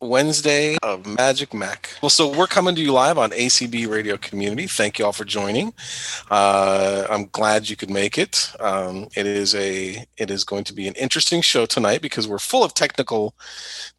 [0.00, 1.96] Wednesday of Magic Mac.
[2.00, 4.66] Well, so we're coming to you live on ACB Radio Community.
[4.66, 5.74] Thank you all for joining.
[6.30, 8.52] Uh, I'm glad you could make it.
[8.60, 12.38] Um, it is a it is going to be an interesting show tonight because we're
[12.38, 13.34] full of technical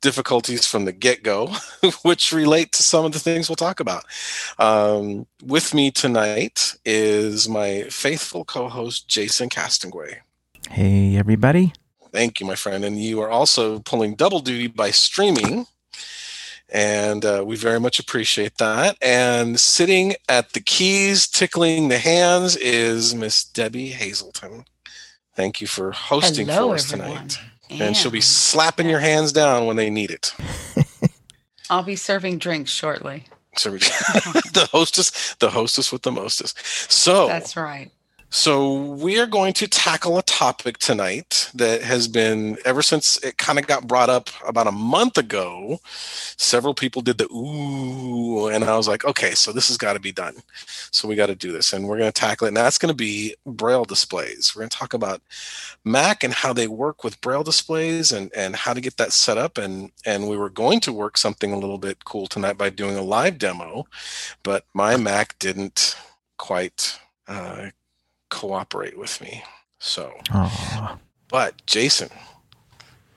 [0.02, 1.54] difficulties from the get go,
[2.04, 4.06] which relate to some of the things we'll talk about.
[4.58, 10.20] Um, with me tonight is my faithful co-host Jason Castonguay.
[10.70, 11.74] Hey, everybody.
[12.12, 12.86] Thank you, my friend.
[12.86, 15.68] And you are also pulling double duty by streaming
[16.72, 18.98] and uh, we very much appreciate that.
[19.02, 24.66] And sitting at the keys, tickling the hands, is Miss Debbie Hazelton.
[25.36, 27.28] Thank you for hosting Hello, for us everyone.
[27.30, 27.40] tonight.
[27.70, 30.34] And she'll be slapping your hands down when they need it.
[31.70, 33.26] I'll be serving drinks shortly.
[33.64, 36.58] The hostess, the hostess with the mostest.
[36.92, 37.92] So That's right.
[38.32, 43.40] So, we are going to tackle a topic tonight that has been ever since it
[43.40, 45.80] kind of got brought up about a month ago.
[46.38, 50.00] Several people did the ooh, and I was like, okay, so this has got to
[50.00, 50.36] be done.
[50.92, 52.50] So, we got to do this, and we're going to tackle it.
[52.50, 54.54] And that's going to be Braille displays.
[54.56, 55.24] We're going to talk about
[55.84, 59.40] Mac and how they work with Braille displays and, and how to get that set
[59.40, 59.58] up.
[59.58, 62.96] And, and we were going to work something a little bit cool tonight by doing
[62.96, 63.88] a live demo,
[64.44, 65.96] but my Mac didn't
[66.38, 67.00] quite.
[67.28, 67.70] Uh,
[68.30, 69.44] cooperate with me.
[69.80, 70.98] So, Aw.
[71.30, 72.10] but Jason,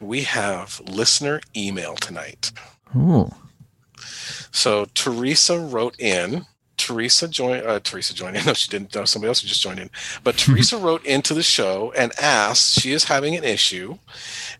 [0.00, 2.52] we have listener email tonight.
[2.96, 3.30] Ooh.
[4.50, 6.46] So Teresa wrote in.
[6.76, 7.64] Teresa joined.
[7.64, 8.44] Uh, Teresa joined in.
[8.46, 8.94] No, she didn't.
[8.94, 9.90] No, somebody else just joined in.
[10.24, 12.80] But Teresa wrote into the show and asked.
[12.80, 13.98] She is having an issue,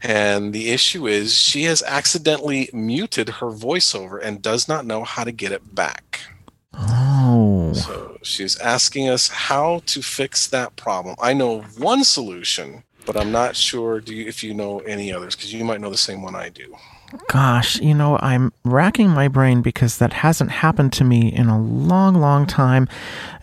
[0.03, 5.25] and the issue is she has accidentally muted her voiceover and does not know how
[5.25, 6.21] to get it back.
[6.75, 7.73] Oh.
[7.75, 11.17] So she's asking us how to fix that problem.
[11.21, 15.35] I know one solution, but I'm not sure do you, if you know any others
[15.35, 16.75] because you might know the same one I do.
[17.29, 21.61] Gosh, you know, I'm racking my brain because that hasn't happened to me in a
[21.61, 22.89] long, long time.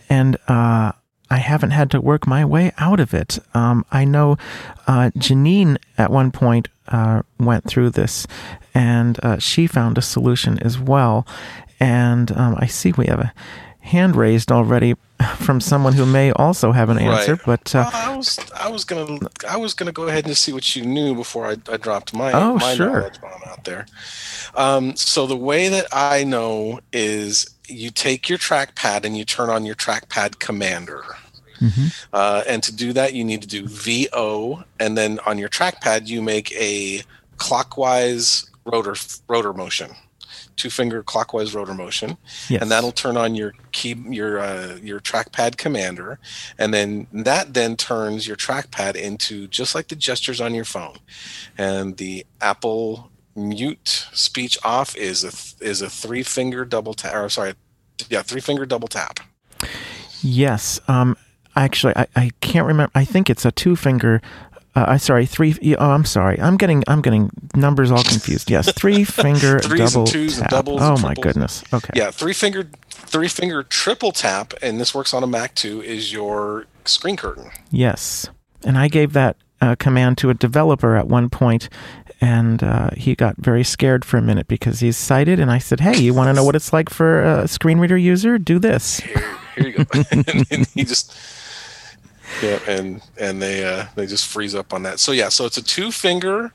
[0.08, 0.92] And, uh,
[1.30, 3.38] I haven't had to work my way out of it.
[3.54, 4.36] Um, I know
[4.88, 8.26] uh, Janine at one point uh, went through this,
[8.74, 11.24] and uh, she found a solution as well.
[11.80, 13.32] And um, I see we have a
[13.80, 14.94] hand raised already
[15.38, 17.32] from someone who may also have an answer.
[17.36, 17.44] Right.
[17.46, 19.18] But uh, Well, I was I was gonna
[19.48, 22.32] I was gonna go ahead and see what you knew before I, I dropped my
[22.32, 22.90] Oh, my sure.
[23.00, 23.86] knowledge bomb out there.
[24.54, 29.48] Um, so the way that I know is you take your trackpad and you turn
[29.48, 31.02] on your trackpad commander.
[31.60, 31.92] mhm.
[32.12, 36.06] Uh, and to do that, you need to do VO, and then on your trackpad,
[36.08, 37.02] you make a
[37.36, 38.94] clockwise rotor
[39.28, 39.90] rotor motion,
[40.60, 42.16] two finger clockwise rotor motion,
[42.48, 42.60] yes.
[42.62, 46.18] and that'll turn on your key your uh, your trackpad commander,
[46.58, 50.96] and then that then turns your trackpad into just like the gestures on your phone,
[51.56, 57.14] and the Apple mute speech off is a th- is a three finger double tap
[57.14, 57.54] or sorry
[58.08, 59.20] yeah three finger double tap
[60.22, 60.80] Yes.
[60.88, 61.16] Um.
[61.56, 62.92] Actually, I, I can't remember.
[62.94, 64.22] I think it's a two finger.
[64.80, 65.54] Uh, I sorry, three.
[65.76, 66.40] Oh, I'm sorry.
[66.40, 68.50] I'm getting I'm getting numbers all confused.
[68.50, 70.50] Yes, three finger Threes and double twos and tap.
[70.50, 71.62] doubles oh and my goodness.
[71.72, 71.92] Okay.
[71.94, 75.82] Yeah, three finger three finger triple tap, and this works on a Mac too.
[75.82, 77.50] Is your screen curtain?
[77.70, 78.28] Yes.
[78.64, 81.68] And I gave that uh, command to a developer at one point,
[82.20, 85.38] and uh, he got very scared for a minute because he's sighted.
[85.40, 87.98] And I said, "Hey, you want to know what it's like for a screen reader
[87.98, 88.38] user?
[88.38, 90.02] Do this." Here, here you go.
[90.50, 91.14] and he just
[92.42, 95.00] yeah, and and they uh, they just freeze up on that.
[95.00, 96.52] So yeah, so it's a two finger.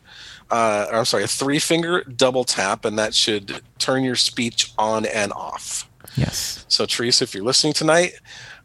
[0.51, 4.73] Uh, or I'm sorry, a three finger double tap, and that should turn your speech
[4.77, 5.89] on and off.
[6.15, 6.65] Yes.
[6.67, 8.13] So Teresa, if you're listening tonight,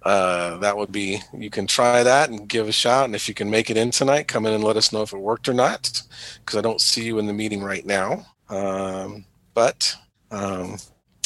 [0.03, 3.07] uh, that would be you can try that and give a shout.
[3.07, 5.13] And if you can make it in tonight, come in and let us know if
[5.13, 6.03] it worked or not,
[6.45, 8.27] because I don't see you in the meeting right now.
[8.49, 9.25] Um,
[9.55, 9.97] but
[10.31, 10.77] um,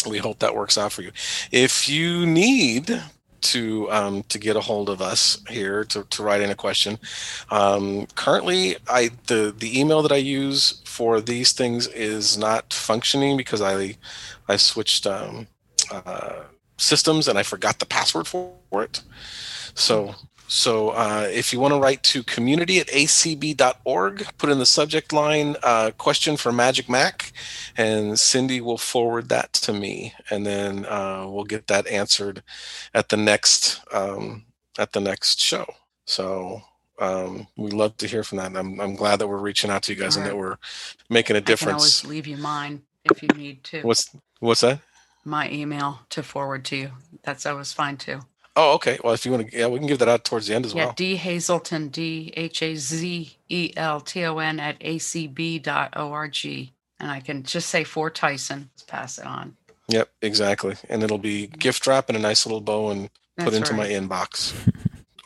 [0.09, 1.13] we hope that works out for you.
[1.51, 3.03] If you need
[3.45, 6.99] to um, to get a hold of us here to, to write in a question,
[7.51, 13.37] um, currently I the the email that I use for these things is not functioning
[13.37, 13.97] because I
[14.49, 15.47] I switched um,
[15.91, 16.45] uh,
[16.77, 19.03] systems and I forgot the password for it.
[19.75, 20.15] So
[20.49, 25.13] so uh, if you want to write to community at acb.org, put in the subject
[25.13, 27.33] line uh, question for Magic Mac,
[27.77, 32.43] and Cindy will forward that to me, and then uh, we'll get that answered
[32.95, 34.45] at the next um,
[34.79, 35.67] at the next show.
[36.07, 36.63] So
[37.01, 38.47] Um, we love to hear from that.
[38.49, 40.59] And I'm I'm glad that we're reaching out to you guys and that we're
[41.11, 41.83] making a I can difference.
[41.83, 43.83] always leave you mine if you need to.
[43.83, 44.81] What's what's that?
[45.25, 46.91] My email to forward to you.
[47.25, 48.21] That's always fine too.
[48.57, 48.99] Oh, okay.
[49.03, 50.75] Well, if you want to, yeah, we can give that out towards the end as
[50.75, 50.95] Yeah, well.
[50.95, 56.71] D Hazelton, D H A Z E L T O N at acb.org.
[57.01, 59.57] And I can just say for Tyson, let's pass it on.
[59.89, 60.77] Yep, exactly.
[60.89, 63.89] And it'll be gift wrap and a nice little bow and put That's into my
[63.89, 64.55] inbox,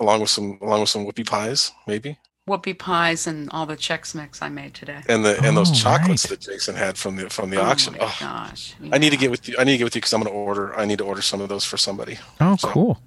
[0.00, 4.14] along with some along with some whoopie pies, maybe, Whoopie pies and all the Chex
[4.14, 5.02] Mix I made today.
[5.06, 6.40] and the and those Oh, chocolates right.
[6.40, 7.92] that Jason had from the from the oh auction.
[7.92, 8.74] my Oh, gosh.
[8.90, 9.54] I need to get with you.
[9.58, 10.74] I need to get with you because I'm going to order.
[10.76, 12.18] I need to order some of those for somebody.
[12.40, 13.02] Oh, So- cool.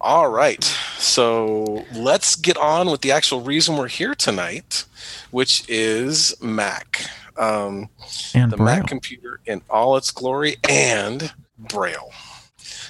[0.00, 0.62] All right.
[0.98, 4.84] So let's get on with the actual reason we're here tonight,
[5.30, 7.02] which is Mac.
[7.36, 7.88] Um,
[8.34, 8.76] And the Braille.
[8.76, 12.10] Mac computer in all its glory and Braille.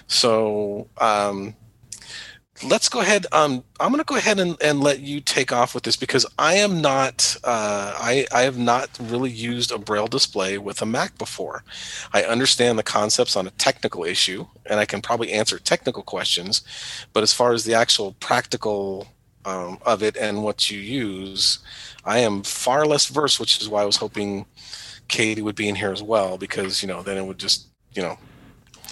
[0.06, 1.54] So um,
[2.64, 3.26] let's go ahead.
[3.32, 6.26] Um, I'm going to go ahead and, and let you take off with this because
[6.38, 7.36] I am not.
[7.44, 11.62] Uh, I I have not really used a Braille display with a Mac before.
[12.12, 16.62] I understand the concepts on a technical issue, and I can probably answer technical questions.
[17.12, 19.08] But as far as the actual practical
[19.44, 21.58] um, of it and what you use,
[22.04, 24.46] I am far less versed, which is why I was hoping
[25.08, 28.02] Katie would be in here as well, because you know then it would just you
[28.02, 28.18] know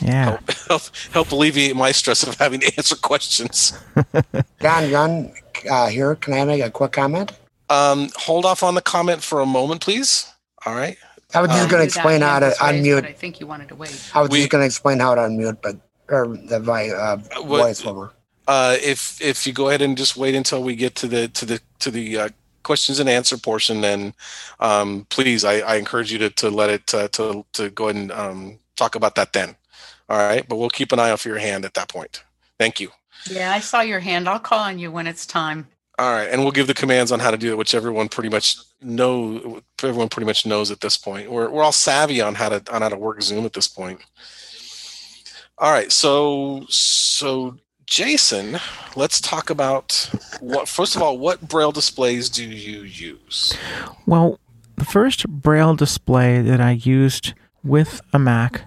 [0.01, 0.25] Yeah.
[0.31, 3.73] help help, help alleviate my stress of having to answer questions.
[4.61, 5.33] John, John,
[5.71, 7.33] uh, here, can I make a quick comment?
[7.71, 10.27] Um, hold off on the comment for a moment, please.
[10.67, 10.97] All right.
[11.35, 13.41] I was just Um, going to explain how to hand was raised, but I think
[13.41, 14.11] you wanted to wait.
[14.15, 15.77] I was We- just going to explain how to unmute, but
[16.09, 18.11] or the uh, what- voiceover.
[18.49, 21.47] Uh, if if you go ahead and just wait until we get to the to
[21.47, 22.29] the to the uh,
[22.65, 24.13] questions and answer portion, then
[24.59, 27.97] um, please, I, I encourage you to to let it uh, to to go ahead
[28.03, 29.55] and um, talk about that then.
[30.09, 32.25] All right, but we'll keep an eye out for your hand at that point.
[32.59, 32.91] Thank you.
[33.31, 34.29] Yeah, I saw your hand.
[34.29, 35.69] I'll call on you when it's time.
[35.99, 38.29] All right, and we'll give the commands on how to do it, which everyone pretty
[38.29, 39.61] much know.
[39.83, 41.31] Everyone pretty much knows at this point.
[41.31, 44.01] We're we're all savvy on how to on how to work Zoom at this point.
[45.59, 47.57] All right, so so
[47.87, 48.59] Jason,
[48.97, 50.11] let's talk about
[50.41, 50.67] what.
[50.67, 53.57] First of all, what braille displays do you use?
[54.07, 54.41] Well,
[54.77, 58.63] the first Braille display that I used with a Mac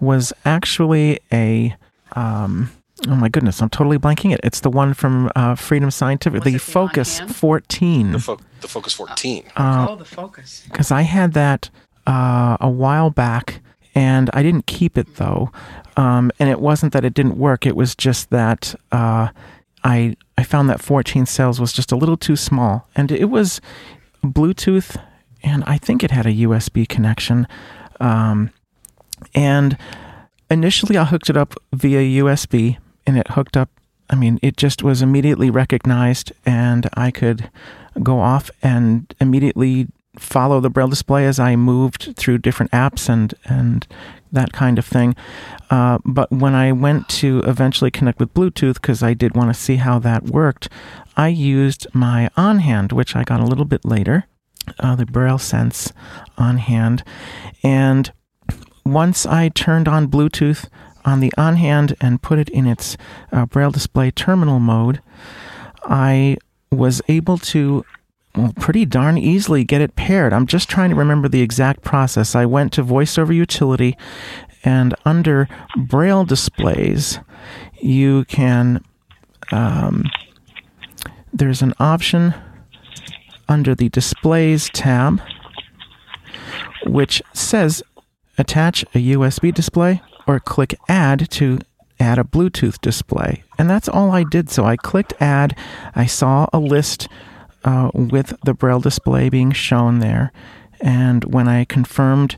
[0.00, 1.74] was actually a.
[2.12, 2.70] Um,
[3.06, 4.40] oh my goodness, I'm totally blanking it.
[4.42, 7.36] It's the one from uh, Freedom Scientific, Was the it the Focus on-hand?
[7.36, 8.12] 14.
[8.12, 9.44] The, fo- the Focus 14.
[9.56, 10.64] Uh, oh, the focus.
[10.70, 11.70] because I had that
[12.06, 13.60] uh, a while back,
[13.94, 15.50] and I didn't keep it though.
[15.96, 19.28] Um, and it wasn't that it didn't work; it was just that uh,
[19.84, 23.60] I I found that 14 cells was just a little too small, and it was
[24.24, 25.00] Bluetooth,
[25.42, 27.46] and I think it had a USB connection.
[28.00, 28.50] Um,
[29.34, 29.76] and
[30.50, 33.70] initially, I hooked it up via USB, and it hooked up.
[34.10, 37.50] I mean, it just was immediately recognized, and I could
[38.02, 39.88] go off and immediately
[40.18, 43.86] follow the braille display as I moved through different apps and and
[44.32, 45.16] that kind of thing.
[45.70, 49.58] Uh, but when I went to eventually connect with Bluetooth because I did want to
[49.58, 50.68] see how that worked,
[51.16, 54.26] I used my on hand, which I got a little bit later,
[54.80, 55.92] uh, the Braille Sense
[56.36, 57.02] on hand,
[57.62, 58.12] and
[58.92, 60.68] once I turned on Bluetooth
[61.04, 62.96] on the on hand and put it in its
[63.32, 65.00] uh, Braille display terminal mode,
[65.84, 66.36] I
[66.70, 67.84] was able to
[68.34, 70.32] well, pretty darn easily get it paired.
[70.32, 72.34] I'm just trying to remember the exact process.
[72.34, 73.96] I went to VoiceOver Utility,
[74.64, 77.20] and under Braille displays,
[77.80, 78.84] you can.
[79.50, 80.04] Um,
[81.32, 82.34] there's an option
[83.48, 85.20] under the Displays tab,
[86.86, 87.82] which says
[88.38, 91.58] attach a USB display or click Add to
[92.00, 93.42] add a Bluetooth display.
[93.58, 94.50] And that's all I did.
[94.50, 95.56] So I clicked Add.
[95.94, 97.08] I saw a list
[97.64, 100.32] uh, with the Braille display being shown there.
[100.80, 102.36] And when I confirmed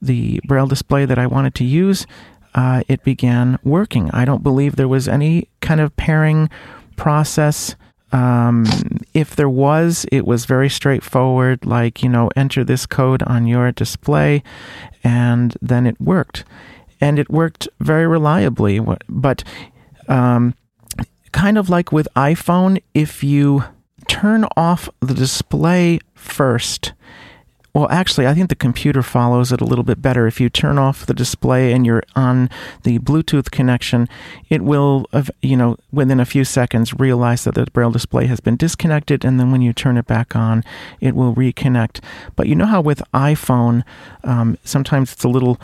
[0.00, 2.06] the Braille display that I wanted to use,
[2.54, 4.10] uh, it began working.
[4.12, 6.50] I don't believe there was any kind of pairing
[6.96, 7.76] process.
[8.12, 8.64] Um,
[9.14, 13.70] if there was, it was very straightforward, like, you know, enter this code on your
[13.72, 14.42] display,
[15.04, 16.44] and then it worked.
[17.00, 18.80] And it worked very reliably.
[19.08, 19.44] But
[20.08, 20.54] um,
[21.32, 23.64] kind of like with iPhone, if you
[24.08, 26.92] turn off the display first,
[27.78, 30.26] well, actually, I think the computer follows it a little bit better.
[30.26, 32.50] If you turn off the display and you're on
[32.82, 34.08] the Bluetooth connection,
[34.48, 35.06] it will,
[35.42, 39.38] you know, within a few seconds realize that the Braille display has been disconnected, and
[39.38, 40.64] then when you turn it back on,
[41.00, 42.00] it will reconnect.
[42.34, 43.84] But you know how with iPhone,
[44.24, 45.60] um, sometimes it's a little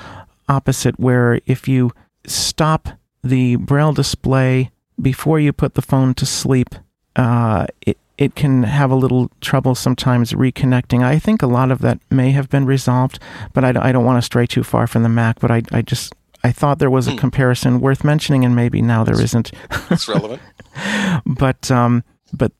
[0.48, 1.90] opposite, where if you
[2.26, 2.90] stop
[3.24, 4.70] the Braille display
[5.02, 6.76] before you put the phone to sleep,
[7.16, 11.02] uh, it, it can have a little trouble sometimes reconnecting.
[11.02, 13.18] I think a lot of that may have been resolved,
[13.52, 15.40] but I, I don't want to stray too far from the Mac.
[15.40, 19.02] But I, I just I thought there was a comparison worth mentioning, and maybe now
[19.02, 19.50] there isn't.
[19.90, 20.42] It's relevant.
[21.26, 22.52] but um, but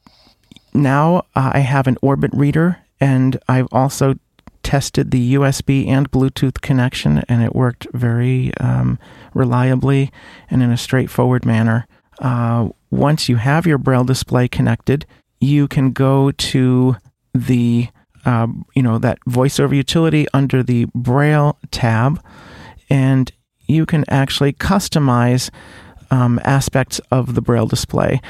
[0.73, 4.15] now uh, I have an Orbit reader, and I've also
[4.63, 8.99] tested the USB and Bluetooth connection, and it worked very um,
[9.35, 10.11] reliably
[10.51, 11.87] and in a straightforward manner.
[12.19, 15.05] Uh, once you have your Braille display connected,
[15.45, 16.97] you can go to
[17.35, 17.89] the
[18.25, 22.23] um, you know that voiceover utility under the Braille tab,
[22.89, 23.31] and
[23.67, 25.51] you can actually customize
[26.11, 28.21] um, aspects of the Braille display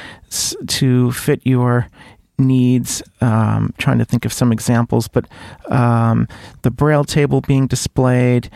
[0.67, 1.87] to fit your
[2.39, 3.03] needs.
[3.21, 5.27] Um, trying to think of some examples, but
[5.71, 6.27] um,
[6.63, 8.51] the Braille table being displayed.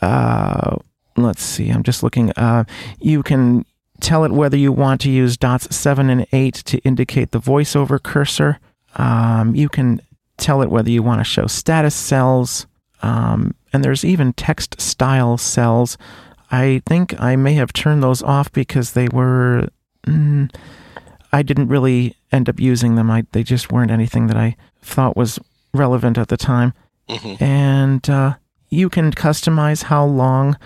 [0.00, 0.76] Uh,
[1.18, 2.30] let's see, I'm just looking.
[2.32, 2.64] Uh,
[2.98, 3.66] you can
[4.00, 8.02] tell it whether you want to use dots 7 and 8 to indicate the voiceover
[8.02, 8.58] cursor.
[8.96, 10.00] Um, you can
[10.36, 12.66] tell it whether you want to show status cells.
[13.02, 15.96] Um, and there's even text style cells.
[16.50, 19.68] I think I may have turned those off because they were.
[20.06, 20.52] Mm,
[21.32, 23.10] I didn't really end up using them.
[23.10, 25.38] I, they just weren't anything that I thought was
[25.72, 26.72] relevant at the time.
[27.08, 27.40] Mhm.
[27.40, 28.34] And uh,
[28.68, 30.56] you can customize how long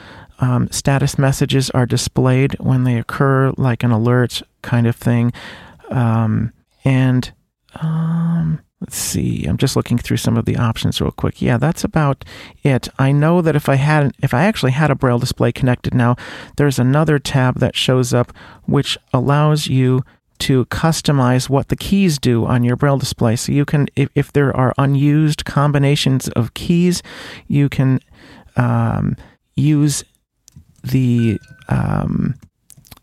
[0.40, 5.32] um, status messages are displayed when they occur, like an alert kind of thing.
[5.90, 6.52] Um,
[6.84, 7.32] and
[7.80, 11.40] um, let's see, I'm just looking through some of the options real quick.
[11.40, 12.24] Yeah, that's about
[12.62, 12.88] it.
[12.98, 16.16] I know that if I had, if I actually had a braille display connected now,
[16.56, 18.32] there's another tab that shows up
[18.64, 20.02] which allows you
[20.40, 23.36] to customize what the keys do on your braille display.
[23.36, 27.02] So you can, if, if there are unused combinations of keys,
[27.46, 28.00] you can
[28.56, 29.16] um,
[29.54, 30.04] use
[30.84, 32.34] the um,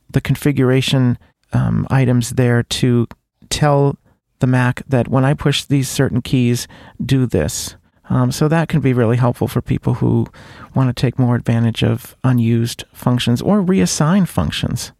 [0.10, 1.18] the configuration
[1.54, 3.08] um, items there to
[3.50, 3.98] tell
[4.40, 6.68] the Mac that when I push these certain keys,
[7.04, 7.76] do this.
[8.10, 10.28] Um, so that can be really helpful for people who
[10.76, 14.92] want to take more advantage of unused functions or reassign functions.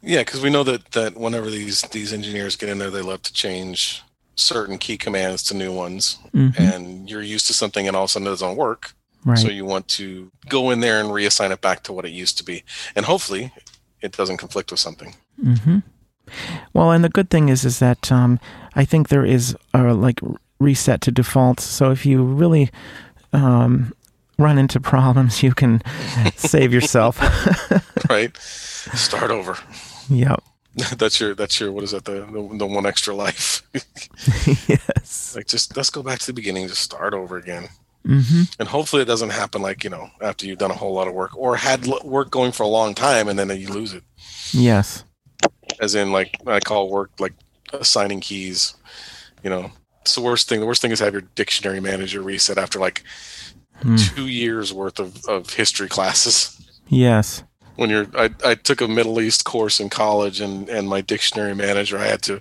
[0.00, 3.22] Yeah, because we know that that whenever these these engineers get in there, they love
[3.22, 4.02] to change
[4.34, 6.58] certain key commands to new ones, Mhm.
[6.58, 8.94] and you're used to something, and all of a sudden it doesn't work.
[9.24, 9.38] Right.
[9.38, 12.38] So you want to go in there and reassign it back to what it used
[12.38, 12.64] to be,
[12.96, 13.52] and hopefully
[14.00, 15.14] it doesn't conflict with something.
[15.40, 15.78] hmm
[16.72, 18.40] Well, and the good thing is, is that um,
[18.74, 20.20] I think there is a like
[20.58, 21.64] reset to defaults.
[21.64, 22.70] So if you really
[23.32, 23.92] um,
[24.38, 25.82] run into problems, you can
[26.36, 27.20] save yourself.
[28.10, 28.36] right?
[28.36, 29.56] Start over.
[30.08, 30.42] yep.
[30.96, 33.62] that's your that's your what is that the the, the one extra life?
[34.68, 35.34] yes.
[35.36, 37.68] like just let's go back to the beginning, just start over again.
[38.04, 41.08] Hmm And hopefully it doesn't happen like you know after you've done a whole lot
[41.08, 43.92] of work or had l- work going for a long time and then you lose
[43.94, 44.02] it.
[44.52, 45.04] Yes.
[45.80, 47.32] As in like I call work like
[47.72, 48.74] assigning keys.
[49.44, 49.70] You know,
[50.02, 50.60] it's the worst thing.
[50.60, 53.02] The worst thing is have your dictionary manager reset after like
[53.82, 53.96] Hmm.
[53.96, 56.56] two years worth of, of history classes.
[56.86, 57.42] Yes.
[57.76, 61.54] when you're I, I took a middle east course in college and and my dictionary
[61.54, 62.40] manager i had to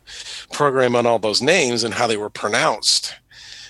[0.52, 3.16] program on all those names and how they were pronounced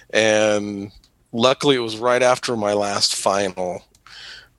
[0.10, 0.92] and
[1.32, 3.84] luckily it was right after my last final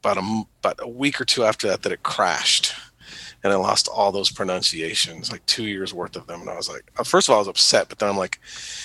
[0.01, 2.75] about a about a week or two after that that it crashed.
[3.45, 6.43] And i lost all those pronunciations like two years worth of them.
[6.43, 8.39] And i was like uh, first of all i was upset but then i'm like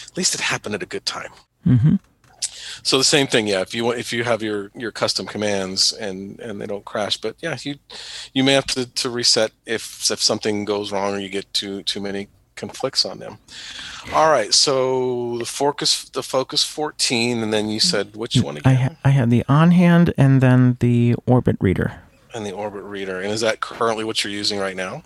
[0.07, 1.31] at least it happened at a good time.
[1.63, 1.95] Hmm
[2.83, 3.61] so the same thing, yeah.
[3.61, 7.17] If you want, if you have your your custom commands and and they don't crash,
[7.17, 7.75] but yeah, you
[8.33, 11.83] you may have to, to reset if if something goes wrong or you get too
[11.83, 12.27] too many
[12.57, 13.37] conflicts on them.
[14.13, 18.71] All right, so the focus the focus fourteen, and then you said which one I,
[18.71, 18.75] again?
[18.75, 22.01] ha- I had the on hand and then the orbit reader.
[22.33, 25.01] and the orbit reader, and is that currently what you're using right now?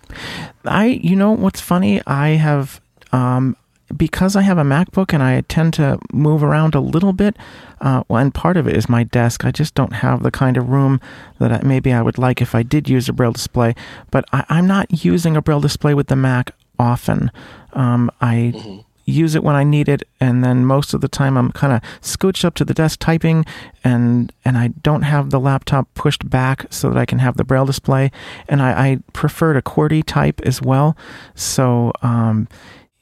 [0.64, 2.02] I, you know, what's funny?
[2.06, 2.80] I have,
[3.10, 3.56] um,
[3.96, 7.36] because I have a MacBook and I tend to move around a little bit.
[7.80, 9.44] Uh, well, and part of it is my desk.
[9.44, 11.00] I just don't have the kind of room
[11.38, 13.74] that I, maybe I would like if I did use a Braille display.
[14.10, 17.30] But I, I'm not using a Braille display with the Mac often.
[17.72, 21.50] Um, I use it when I need it, and then most of the time I'm
[21.52, 23.44] kind of scooched up to the desk typing,
[23.84, 27.44] and and I don't have the laptop pushed back so that I can have the
[27.44, 28.10] braille display,
[28.48, 30.96] and I, I prefer to QWERTY type as well,
[31.34, 32.48] so um,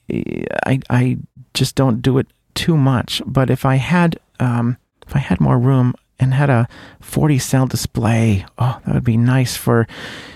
[0.09, 1.17] I I
[1.53, 3.21] just don't do it too much.
[3.25, 6.69] But if I had um, if I had more room and had a
[7.01, 9.87] 40 cell display, oh, that would be nice for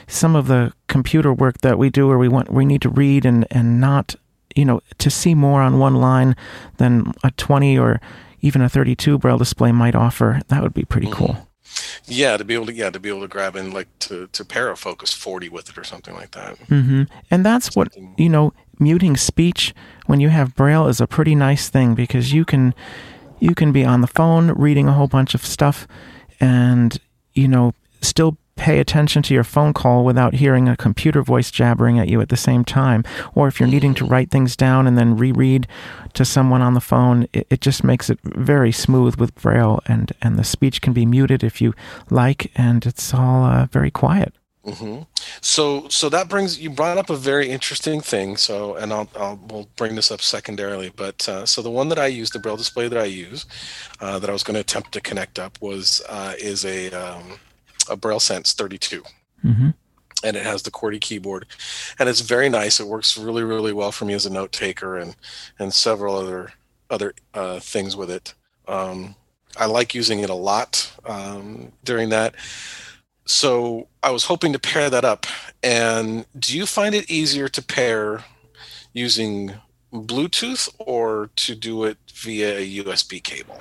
[0.08, 3.26] some of the computer work that we do, where we want we need to read
[3.26, 4.16] and and not
[4.56, 6.36] you know to see more on one line
[6.78, 8.02] than a 20 or
[8.42, 10.42] even a 32 braille display might offer.
[10.50, 11.48] That would be pretty cool.
[12.06, 14.46] Yeah, to be able to yeah to be able to grab in like to to
[14.46, 16.58] pair a Focus 40 with it or something like that.
[16.68, 17.04] Mm-hmm.
[17.30, 18.54] And that's what you know.
[18.78, 19.74] Muting speech
[20.06, 22.74] when you have Braille is a pretty nice thing because you can
[23.46, 25.88] you can be on the phone reading a whole bunch of stuff,
[26.40, 26.98] and
[27.34, 32.00] you know still pay attention to your phone call without hearing a computer voice jabbering
[32.00, 33.04] at you at the same time.
[33.34, 35.68] Or if you're needing to write things down and then reread
[36.14, 40.12] to someone on the phone, it, it just makes it very smooth with Braille, and
[40.22, 41.74] and the speech can be muted if you
[42.10, 44.34] like, and it's all uh, very quiet.
[44.66, 45.02] Hmm
[45.42, 48.38] So so that brings you brought up a very interesting thing.
[48.38, 50.92] So and I'll, I'll we'll bring this up secondarily.
[50.96, 53.46] But uh, so the one that I use, the braille display that I use,
[54.02, 57.40] uh, that I was going to attempt to connect up was uh, is a um,
[57.90, 59.04] a Braille Sense 32.
[59.42, 59.70] hmm
[60.24, 61.46] and it has the QWERTY keyboard,
[62.00, 62.80] and it's very nice.
[62.80, 65.16] It works really, really well for me as a note taker and
[65.60, 66.54] and several other
[66.90, 68.34] other uh, things with it.
[68.68, 69.16] Um,
[69.58, 72.36] I like using it a lot um, during that.
[73.26, 75.26] So I was hoping to pair that up.
[75.64, 78.24] And do you find it easier to pair
[78.94, 79.54] using
[79.92, 83.60] Bluetooth or to do it via a USB cable?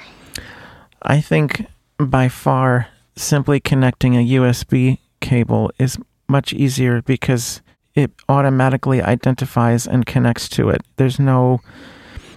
[1.03, 1.67] I think
[1.99, 7.63] by far simply connecting a USB cable is much easier because
[7.95, 10.83] it automatically identifies and connects to it.
[10.97, 11.61] There's no,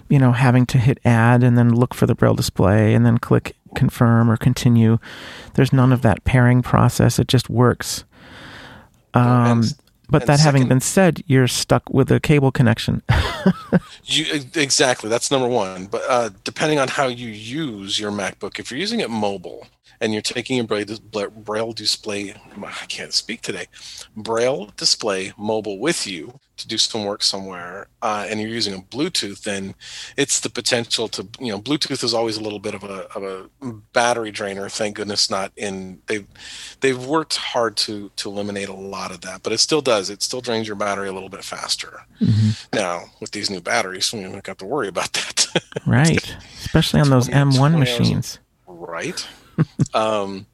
[0.08, 3.18] you know, having to hit add and then look for the braille display and then
[3.18, 4.98] click confirm or continue.
[5.54, 7.18] There's none of that pairing process.
[7.18, 8.04] It just works.
[9.14, 9.24] Um,
[9.60, 9.74] And-
[10.10, 13.02] but and that having been said, you're stuck with a cable connection.
[14.04, 15.10] You exactly.
[15.10, 15.86] That's number one.
[15.86, 19.66] But uh, depending on how you use your MacBook, if you're using it mobile
[20.00, 20.86] and you're taking your braille,
[21.30, 22.34] braille display,
[22.64, 23.66] I can't speak today,
[24.16, 28.78] braille display mobile with you to do some work somewhere, uh, and you're using a
[28.78, 29.74] Bluetooth, then
[30.16, 33.22] it's the potential to you know Bluetooth is always a little bit of a of
[33.22, 34.68] a battery drainer.
[34.68, 36.26] Thank goodness not in they've
[36.80, 40.10] they've worked hard to to eliminate a lot of that, but it still does.
[40.10, 42.02] It still drains your battery a little bit faster.
[42.72, 45.46] Now, with these new batteries, we don't have to worry about that.
[45.86, 46.36] right.
[46.60, 47.98] Especially on those 20 M1 20 hours.
[47.98, 48.38] machines.
[48.66, 49.26] right?
[49.94, 50.46] um,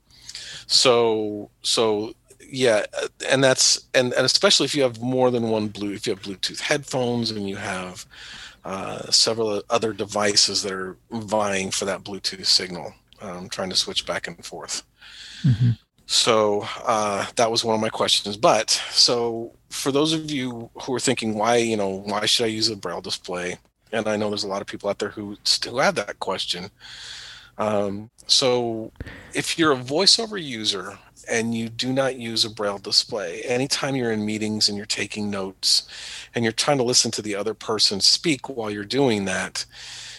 [0.66, 2.14] so, so
[2.55, 6.07] yeah, uh, and that's and, and especially if you have more than one blue, if
[6.07, 8.07] you have Bluetooth headphones and you have
[8.64, 14.07] uh, several other devices that are vying for that Bluetooth signal, um, trying to switch
[14.07, 14.85] back and forth.
[15.43, 15.79] Mhm.
[16.07, 18.37] So uh, that was one of my questions.
[18.37, 22.49] But so for those of you who are thinking, why you know why should I
[22.49, 23.59] use a braille display?
[23.93, 26.71] And I know there's a lot of people out there who still have that question.
[27.59, 28.93] Um, so
[29.33, 30.99] if you're a voiceover user
[31.31, 35.31] and you do not use a braille display, anytime you're in meetings and you're taking
[35.31, 35.88] notes
[36.35, 39.64] and you're trying to listen to the other person speak while you're doing that,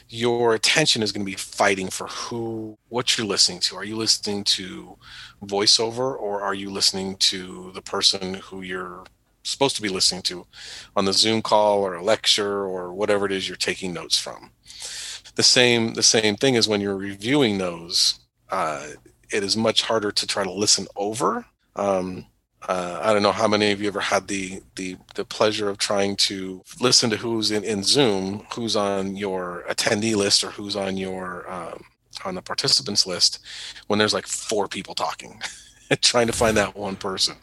[0.08, 3.76] your attention is going to be fighting for who what you're listening to.
[3.76, 4.98] Are you listening to
[5.44, 9.04] voiceover or are you listening to the person who you're
[9.44, 10.46] supposed to be listening to
[10.96, 14.52] on the Zoom call or a lecture or whatever it is you're taking notes from?
[15.36, 18.20] The same the same thing is when you're reviewing those,
[18.50, 18.88] uh,
[19.32, 21.46] it is much harder to try to listen over.
[21.76, 22.26] Um,
[22.68, 25.78] uh, I don't know how many of you ever had the the the pleasure of
[25.78, 30.76] trying to listen to who's in, in Zoom, who's on your attendee list, or who's
[30.76, 31.84] on your um,
[32.24, 33.40] on the participants list,
[33.88, 35.42] when there's like four people talking,
[36.02, 37.36] trying to find that one person.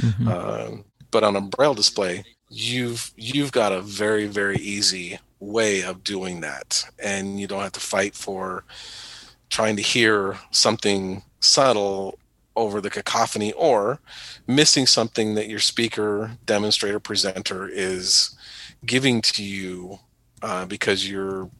[0.00, 0.28] Mhm.
[0.28, 6.02] Um, but on a braille display, you've you've got a very very easy way of
[6.04, 8.64] doing that, and you don't have to fight for
[9.50, 12.18] trying to hear something subtle
[12.56, 14.00] over the cacophony or
[14.46, 18.34] missing something that your speaker, demonstrator, presenter is
[18.84, 19.98] giving to you
[20.42, 21.50] uh, because you're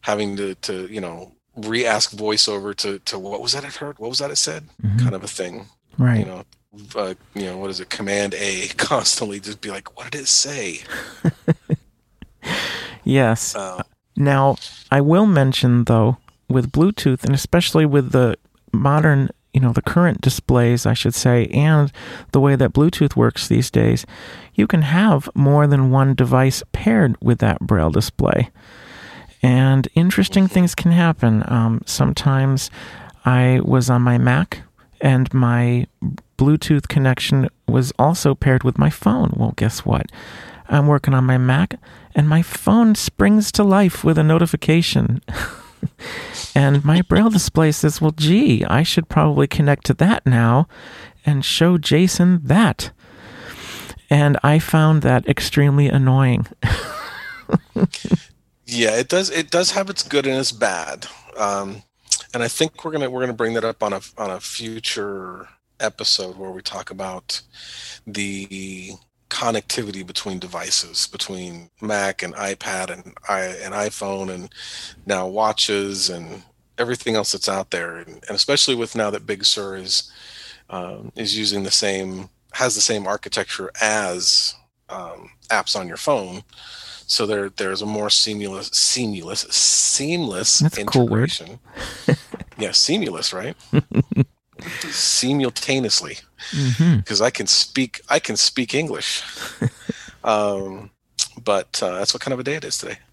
[0.00, 3.98] having to, to you know re-ask voiceover to to what was that it heard?
[3.98, 4.64] What was that it said?
[4.82, 4.98] Mhm.
[5.02, 5.66] kind of a thing.
[5.98, 6.20] Right.
[6.20, 6.44] you know
[6.94, 7.88] uh, you know what is it?
[7.90, 10.80] Command a constantly just be like what did it say
[13.06, 13.54] Yes.
[13.54, 13.82] uh,
[14.16, 14.56] Now,
[14.90, 18.36] I will mention though, with Bluetooth and especially with the
[18.72, 21.90] modern, you know, the current displays, I should say, and
[22.32, 24.04] the way that Bluetooth works these days,
[24.54, 28.50] you can have more than one device paired with that Braille display.
[29.42, 31.44] And interesting things can happen.
[31.46, 32.70] Um, sometimes
[33.24, 34.62] I was on my Mac
[35.00, 35.86] and my
[36.38, 39.32] Bluetooth connection was also paired with my phone.
[39.36, 40.06] Well, guess what?
[40.68, 41.78] I'm working on my Mac
[42.14, 45.22] and my phone springs to life with a notification.
[46.54, 50.68] and my braille display says, Well, gee, I should probably connect to that now
[51.24, 52.90] and show Jason that.
[54.08, 56.46] And I found that extremely annoying.
[58.66, 61.06] yeah it does it does have its good and its bad
[61.38, 61.82] um,
[62.34, 65.48] and I think we're gonna we're gonna bring that up on a on a future
[65.80, 67.42] episode where we talk about
[68.06, 68.92] the
[69.36, 74.48] connectivity between devices between Mac and iPad and i and iPhone and
[75.04, 76.42] now watches and
[76.78, 77.96] everything else that's out there.
[77.96, 80.10] And, and especially with now that Big Sur is
[80.70, 84.54] um, is using the same has the same architecture as
[84.88, 86.42] um, apps on your phone.
[87.06, 91.24] So there there's a more seamless seamless seamless That's a cool word.
[91.30, 91.58] integration.
[92.58, 93.54] Yeah seamless right
[94.90, 96.18] simultaneously
[96.96, 99.22] because I can speak I can speak English.
[100.24, 100.90] um,
[101.42, 102.98] but uh, that's what kind of a day it is today.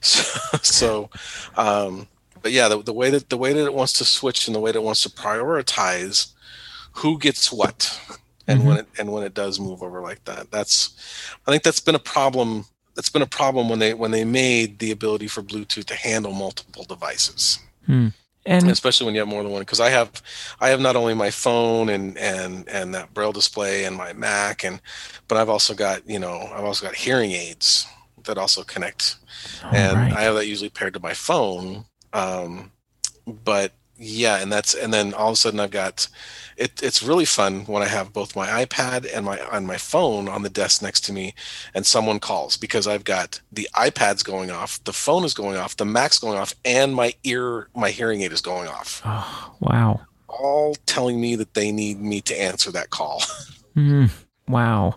[0.00, 1.10] So, so
[1.56, 2.08] um,
[2.42, 4.60] but yeah, the, the way that the way that it wants to switch and the
[4.60, 6.32] way that it wants to prioritize
[6.92, 7.98] who gets what,
[8.46, 10.94] and when it and when it does move over like that, that's
[11.46, 12.66] I think that's been a problem.
[12.96, 16.32] That's been a problem when they when they made the ability for Bluetooth to handle
[16.32, 18.08] multiple devices Hmm.
[18.46, 20.22] And especially when you have more than one because i have
[20.60, 24.64] i have not only my phone and and and that braille display and my mac
[24.64, 24.80] and
[25.28, 27.86] but i've also got you know i've also got hearing aids
[28.24, 29.16] that also connect
[29.72, 30.12] and right.
[30.12, 32.70] i have that usually paired to my phone um
[33.26, 33.72] but
[34.04, 36.08] yeah and that's and then all of a sudden i've got
[36.56, 40.28] it, it's really fun when i have both my ipad and my on my phone
[40.28, 41.34] on the desk next to me
[41.74, 45.76] and someone calls because i've got the ipad's going off the phone is going off
[45.76, 49.02] the mac's going off and my ear my hearing aid is going off.
[49.04, 50.00] Oh, wow.
[50.28, 53.22] all telling me that they need me to answer that call.
[53.76, 54.08] Mm,
[54.48, 54.94] wow.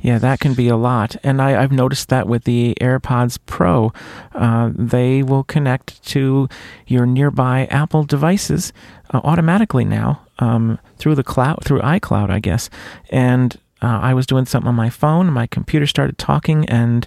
[0.00, 1.16] Yeah, that can be a lot.
[1.22, 3.92] And I, I've noticed that with the AirPods Pro,
[4.34, 6.48] uh, they will connect to
[6.86, 8.72] your nearby Apple devices
[9.12, 12.70] uh, automatically now um, through the cloud, through iCloud, I guess.
[13.10, 17.06] And uh, I was doing something on my phone, my computer started talking, and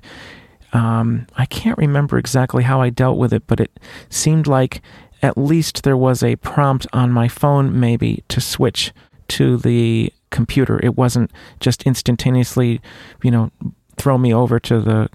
[0.73, 4.81] um, I can't remember exactly how I dealt with it, but it seemed like
[5.21, 8.93] at least there was a prompt on my phone, maybe, to switch
[9.29, 10.79] to the computer.
[10.83, 12.81] It wasn't just instantaneously,
[13.23, 13.51] you know,
[13.97, 15.09] throw me over to the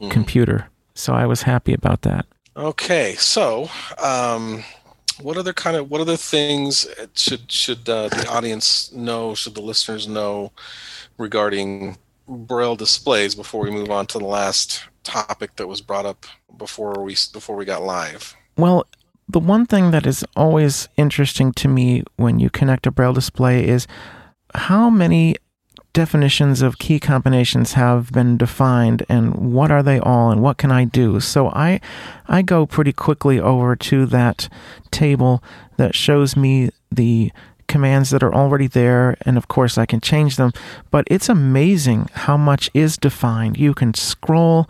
[0.00, 0.10] Mhm.
[0.10, 0.68] computer.
[0.94, 2.26] So I was happy about that.
[2.56, 3.70] Okay, so
[4.02, 4.64] um,
[5.22, 9.34] what other kind of what other things should should uh, the audience know?
[9.34, 10.52] Should the listeners know
[11.18, 16.26] regarding braille displays before we move on to the last topic that was brought up
[16.56, 18.34] before we before we got live?
[18.56, 18.86] Well,
[19.28, 23.66] the one thing that is always interesting to me when you connect a braille display
[23.66, 23.86] is
[24.54, 25.36] how many
[25.92, 30.70] definitions of key combinations have been defined and what are they all and what can
[30.70, 31.20] I do?
[31.20, 31.80] So I
[32.28, 34.48] I go pretty quickly over to that
[34.90, 35.42] table
[35.76, 37.32] that shows me the
[37.66, 40.52] commands that are already there and of course I can change them,
[40.90, 43.56] but it's amazing how much is defined.
[43.56, 44.68] You can scroll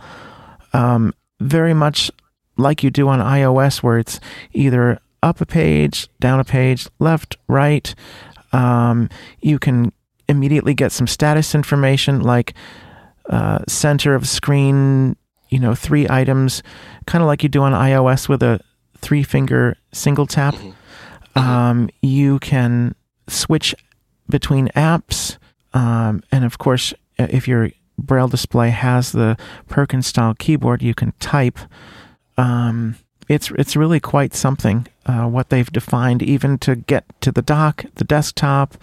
[0.73, 2.11] um, very much
[2.57, 4.19] like you do on iOS, where it's
[4.53, 7.93] either up a page, down a page, left, right.
[8.53, 9.09] Um,
[9.41, 9.91] you can
[10.27, 12.53] immediately get some status information like
[13.29, 15.15] uh, center of screen,
[15.49, 16.63] you know, three items,
[17.05, 18.59] kind of like you do on iOS with a
[18.97, 20.55] three finger single tap.
[21.35, 22.95] Um, you can
[23.27, 23.73] switch
[24.29, 25.37] between apps.
[25.73, 29.37] Um, and of course, if your braille display has the
[29.67, 31.59] Perkins style keyboard, you can type.
[32.37, 32.95] Um,
[33.27, 37.85] it's it's really quite something uh, what they've defined, even to get to the dock,
[37.95, 38.75] the desktop.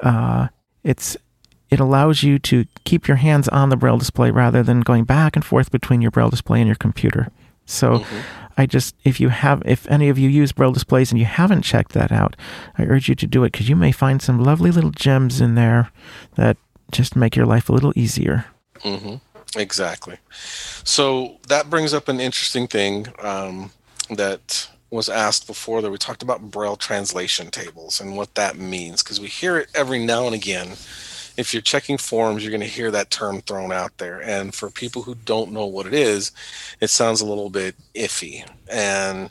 [0.00, 0.48] Uh,
[0.82, 1.16] it's
[1.70, 5.34] it allows you to keep your hands on the braille display rather than going back
[5.36, 7.30] and forth between your braille display and your computer.
[7.66, 7.98] So.
[8.00, 8.22] Mhm.
[8.56, 11.62] I just, if you have, if any of you use braille displays and you haven't
[11.62, 12.36] checked that out,
[12.78, 15.56] I urge you to do it because you may find some lovely little gems in
[15.56, 15.90] there
[16.36, 16.56] that
[16.92, 18.44] just make your life a little easier.
[18.80, 19.16] hmm
[19.56, 20.18] Exactly.
[20.84, 23.70] So that brings up an interesting thing um,
[24.10, 29.02] that was asked before that we talked about Braille translation tables and what that means
[29.02, 30.68] because we hear it every now and again.
[31.36, 34.22] If you're checking forms you're going to hear that term thrown out there.
[34.22, 36.30] And for people who don't know what it is,
[36.80, 38.48] it sounds a little bit iffy.
[38.70, 39.30] And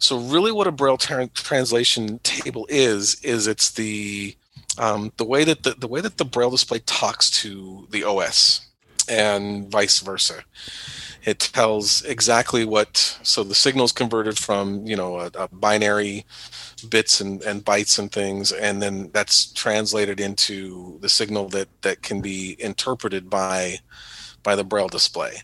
[0.00, 4.36] so, really, what a Braille tra- translation table is is it's the
[4.78, 8.66] um, the way that the, the way that the Braille display talks to the OS
[9.08, 10.44] and vice versa.
[11.24, 16.26] It tells exactly what, so the signal is converted from, you know, a, a binary
[16.90, 22.02] bits and, and bytes and things, and then that's translated into the signal that, that
[22.02, 23.78] can be interpreted by,
[24.42, 25.40] by the Braille display.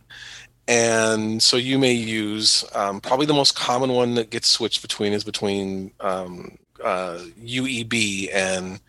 [0.69, 5.13] And so you may use um, probably the most common one that gets switched between
[5.13, 8.81] is between um, uh, UEB and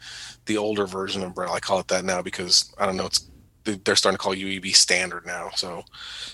[0.45, 1.53] the older version of Braille.
[1.53, 3.30] I call it that now because I don't know, it's
[3.63, 5.49] they're starting to call UEB standard now.
[5.55, 5.85] So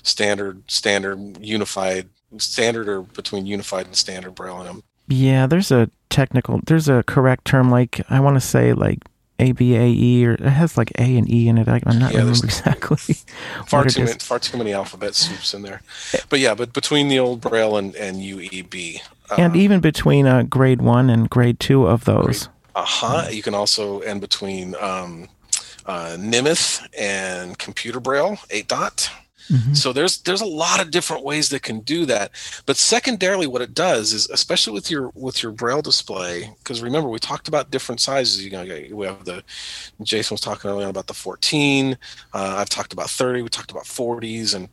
[0.04, 4.60] standard, standard, unified, standard or between unified and standard Braille.
[4.60, 8.74] And I'm Yeah, there's a technical, there's a correct term, like I want to say
[8.74, 9.00] like
[9.40, 11.68] ABAE, or it has like A and E in it.
[11.68, 13.16] I, am not Yeah, remember exactly.
[13.68, 15.82] Far too many, far too many alphabet soups in there.
[16.30, 20.44] But yeah, but between the old Braille and, and UEB, uh, and even between uh,
[20.44, 22.50] grade one and grade two of those.
[22.76, 25.28] uh-huh, you can also and between um,
[25.88, 29.10] uh, Nemeth and Computer Braille, eight dot.
[29.50, 29.78] Mhm.
[29.78, 32.32] So there's there's a lot of different ways that can do that.
[32.66, 37.08] But secondarily, what it does is, especially with your with your braille display, because remember
[37.10, 38.44] we talked about different sizes.
[38.44, 39.44] You know, we have the
[40.04, 41.98] Jason was talking earlier about the 14.
[42.34, 43.42] Uh, I've talked about 30.
[43.42, 44.68] We talked about 40s, and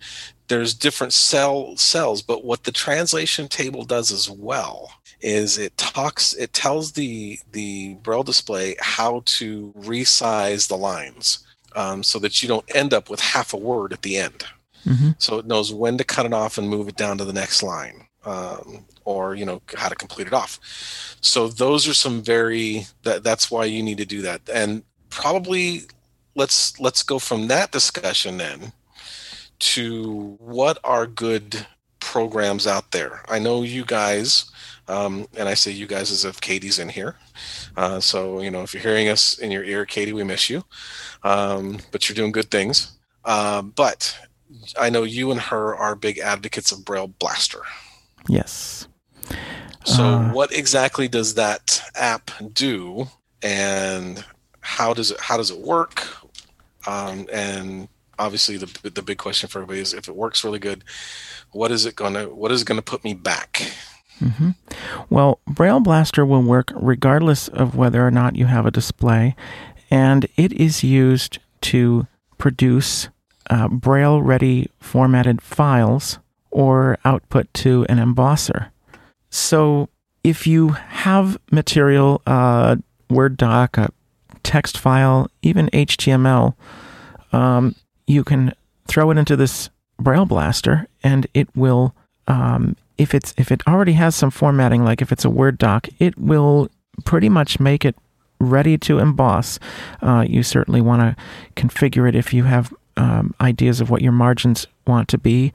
[0.48, 2.20] there's different cell cells.
[2.22, 4.92] But what the translation table does as well
[5.24, 12.02] is it talks it tells the the braille display how to resize the lines um,
[12.02, 14.44] so that you don't end up with half a word at the end.
[14.84, 17.32] Hmm so it knows when to cut it off and move it down to the
[17.32, 20.60] next line um, or you know how to complete it off.
[21.20, 24.42] So those are some very that that's why you need to do that.
[24.52, 25.82] And probably
[26.34, 28.72] let's let's go from that discussion then
[29.60, 31.66] to what are good
[32.00, 33.22] programs out there.
[33.28, 34.50] I know you guys
[34.88, 37.16] um, and i say you guys as if katie's in here
[37.76, 40.62] uh, so you know if you're hearing us in your ear katie we miss you
[41.22, 42.92] um, but you're doing good things
[43.24, 44.16] um, but
[44.78, 47.62] I know you and her are big advocates of Braille Blaster.
[48.28, 48.86] Yes.
[49.84, 53.08] So, Uh, what exactly does that app do,
[53.42, 54.24] and
[54.60, 56.06] how does it how does it work?
[56.86, 60.84] Um, and obviously, the the big question for everybody is if it works really good,
[61.50, 63.72] what is it gonna what is it gonna put me back?
[64.18, 64.50] Hmm
[65.10, 69.34] Well, Braille Blaster will work regardless of whether or not you have a display,
[69.90, 72.06] and it is used to
[72.38, 73.08] produce
[73.50, 76.18] uh, Braille ready formatted files
[76.50, 78.70] or output to an embosser.
[79.30, 79.88] So
[80.22, 82.76] if you have material, uh,
[83.10, 83.90] Word doc, a
[84.42, 86.54] text file, even HTML,
[87.32, 87.74] um,
[88.06, 88.54] you can
[88.86, 91.94] throw it into this Braille Blaster, and it will
[92.26, 95.88] um, if it's if it already has some formatting, like if it's a Word doc,
[95.98, 96.68] it will
[97.04, 97.96] pretty much make it
[98.40, 99.58] ready to emboss.
[100.02, 101.16] Uh, you certainly want to
[101.60, 105.52] configure it if you have um, ideas of what your margins want to be,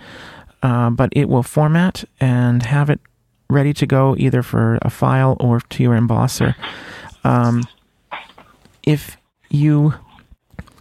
[0.63, 2.99] uh, but it will format and have it
[3.49, 6.55] ready to go either for a file or to your embosser.
[7.23, 7.63] Um,
[8.83, 9.17] if
[9.49, 9.93] you,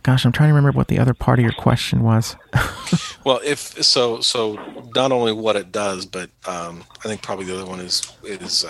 [0.09, 2.37] gosh, I'm trying to remember what the other part of your question was.
[3.25, 4.55] Well, if so, so
[4.95, 8.65] not only what it does, but um, I think probably the other one is is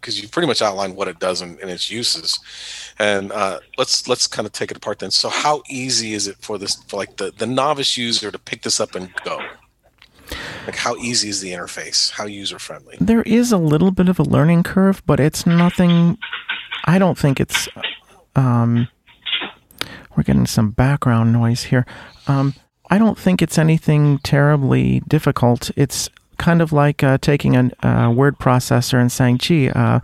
[0.00, 2.40] because you pretty much outlined what it does and, and its uses.
[2.98, 5.12] And uh, let's let's kind of take it apart then.
[5.12, 8.62] So, how easy is it for this for like the the novice user to pick
[8.62, 9.40] this up and go?
[10.66, 12.10] Like, how easy is the interface?
[12.10, 12.96] How user friendly?
[13.00, 16.18] There is a little bit of a learning curve, but it's nothing.
[16.84, 17.68] I don't think it's.
[18.34, 18.88] Um,
[20.20, 21.86] we're getting some background noise here.
[22.26, 22.52] Um,
[22.90, 25.70] I don't think it's anything terribly difficult.
[25.76, 30.00] It's kind of like uh, taking a uh, word processor and saying, "Gee, uh,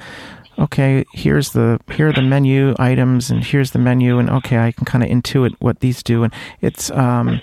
[0.59, 4.73] okay, here's the here are the menu items, and here's the menu, and okay, I
[4.73, 7.43] can kind of intuit what these do." And it's um,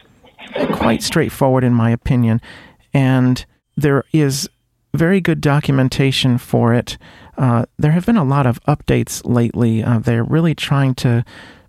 [0.71, 2.41] quite straightforward, in my opinion.
[2.91, 3.45] And
[3.77, 4.49] there is
[4.95, 6.97] very good documentation for it.
[7.37, 9.83] Uh, there have been a lot of updates lately.
[9.83, 11.23] Uh, they're really trying to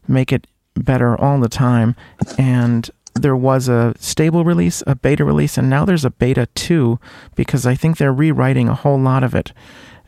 [0.08, 1.96] make it better all the time.
[2.38, 6.98] And there was a stable release, a beta release, and now there's a beta 2
[7.34, 9.52] because I think they're rewriting a whole lot of it.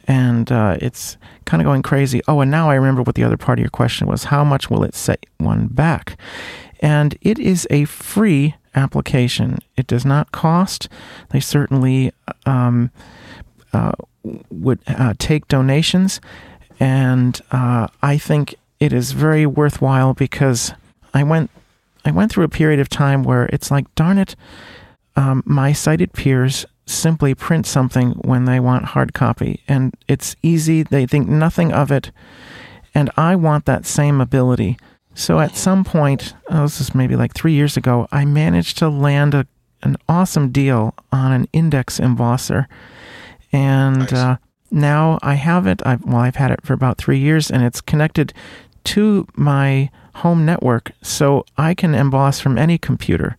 [0.09, 2.20] And uh, it's kind of going crazy.
[2.29, 4.70] Oh, and now I remember what the other part of your question was how much
[4.70, 6.18] will it set one back?
[6.81, 9.59] And it is a free application.
[9.76, 10.88] It does not cost.
[11.31, 12.12] They certainly
[12.44, 12.90] um,
[13.72, 13.92] uh,
[14.50, 16.20] would uh, take donations,
[16.79, 20.72] and uh, I think it is very worthwhile because
[21.14, 21.50] I went
[22.04, 24.36] I went through a period of time where it's like, darn it,
[25.16, 30.84] um, my sighted peers simply print something when they want hard copy, and it's easy.
[30.84, 32.12] They think nothing of it,
[32.94, 34.78] and I want that same ability.
[35.14, 38.88] So at some point, oh, this is maybe like three years ago, I managed to
[38.88, 39.46] land a,
[39.82, 42.66] an awesome deal on an index embosser.
[43.50, 44.12] And Nice.
[44.12, 44.36] uh,
[44.70, 45.80] now I have it.
[45.86, 48.32] I've, well, I've had it for about three years, and it's connected
[48.87, 53.37] to my home network, so I can emboss from any computer.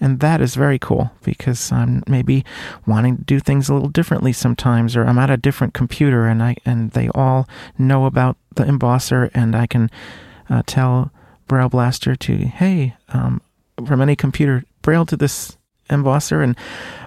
[0.00, 2.44] And that is very cool because I'm maybe
[2.86, 6.42] wanting to do things a little differently sometimes, or I'm at a different computer and
[6.42, 9.90] I and they all know about the embosser, and I can
[10.50, 11.10] uh, tell
[11.48, 13.40] Braille Blaster to, hey, um,
[13.86, 15.56] from any computer, Braille to this
[15.88, 16.42] embosser.
[16.42, 16.56] And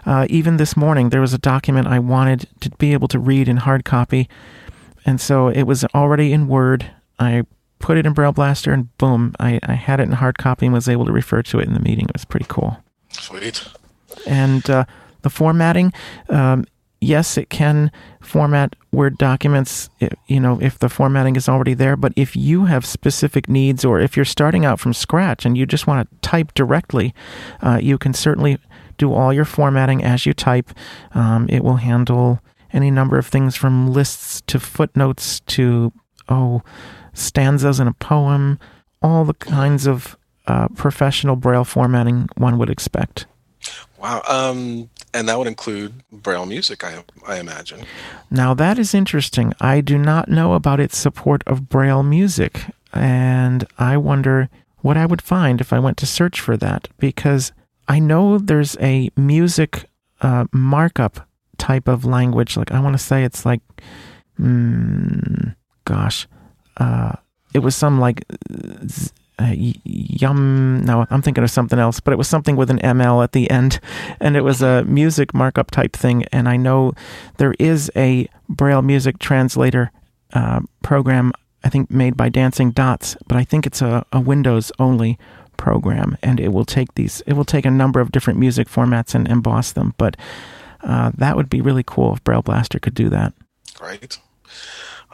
[0.06, 3.48] uh, even this morning, there was a document I wanted to be able to read
[3.48, 4.30] in hard copy.
[5.06, 6.90] And so it was already in Word.
[7.20, 7.44] I
[7.80, 10.74] put it in Braille Blaster, and boom, I, I had it in hard copy and
[10.74, 12.06] was able to refer to it in the meeting.
[12.06, 12.78] It was pretty cool.
[13.10, 13.66] Sweet.
[14.28, 14.86] And uh,
[15.22, 15.94] the formatting,
[16.30, 16.66] um,
[17.02, 19.90] yes, it can format Word documents,
[20.28, 21.96] you know, if the formatting is already there.
[21.96, 25.66] But if you have specific needs or if you're starting out from scratch and you
[25.66, 27.14] just want to type directly,
[27.62, 28.58] uh, you can certainly
[28.98, 30.72] do all your formatting as you type.
[31.14, 32.40] Um, it will handle
[32.74, 35.94] any number of things from lists to footnotes to,
[36.28, 36.62] oh,
[37.14, 38.60] stanzas in a poem,
[39.02, 40.18] all the kinds of
[40.48, 43.26] uh, professional Braille formatting one would expect.
[44.00, 44.22] Wow.
[44.28, 47.86] Um, and that would include Braille music, I, I imagine.
[48.32, 49.54] Now, that is interesting.
[49.60, 52.62] I do not know about its support of Braille music,
[52.94, 57.52] and I wonder what I would find if I went to search for that, because
[57.88, 59.86] I know there's a music
[60.22, 62.56] uh, markup type of language.
[62.56, 63.62] Like, I want to say it's like,
[64.40, 66.28] mm, gosh,
[66.80, 67.14] uh,
[67.54, 68.24] it was some like
[69.40, 70.84] uh, yum.
[70.86, 73.50] No, I'm thinking of something else, but it was something with an ML at the
[73.50, 73.80] end,
[74.20, 76.26] and it was a music markup type thing.
[76.32, 76.94] And I know
[77.38, 79.92] there is a Braille music translator
[80.34, 81.32] uh, program,
[81.64, 85.18] I think made by Dancing Dots, but I think it's a, a Windows only
[85.58, 87.22] program, and it will take these.
[87.26, 89.94] It will take a number of different music formats and emboss them.
[89.98, 90.16] But
[90.82, 93.34] uh, that would be really cool if Braille Blaster could do that.
[93.82, 94.18] Right.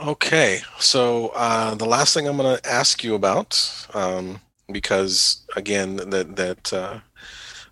[0.02, 5.96] Okay, so uh, the last thing I'm going to ask you about, um, because again,
[5.96, 7.00] that that uh,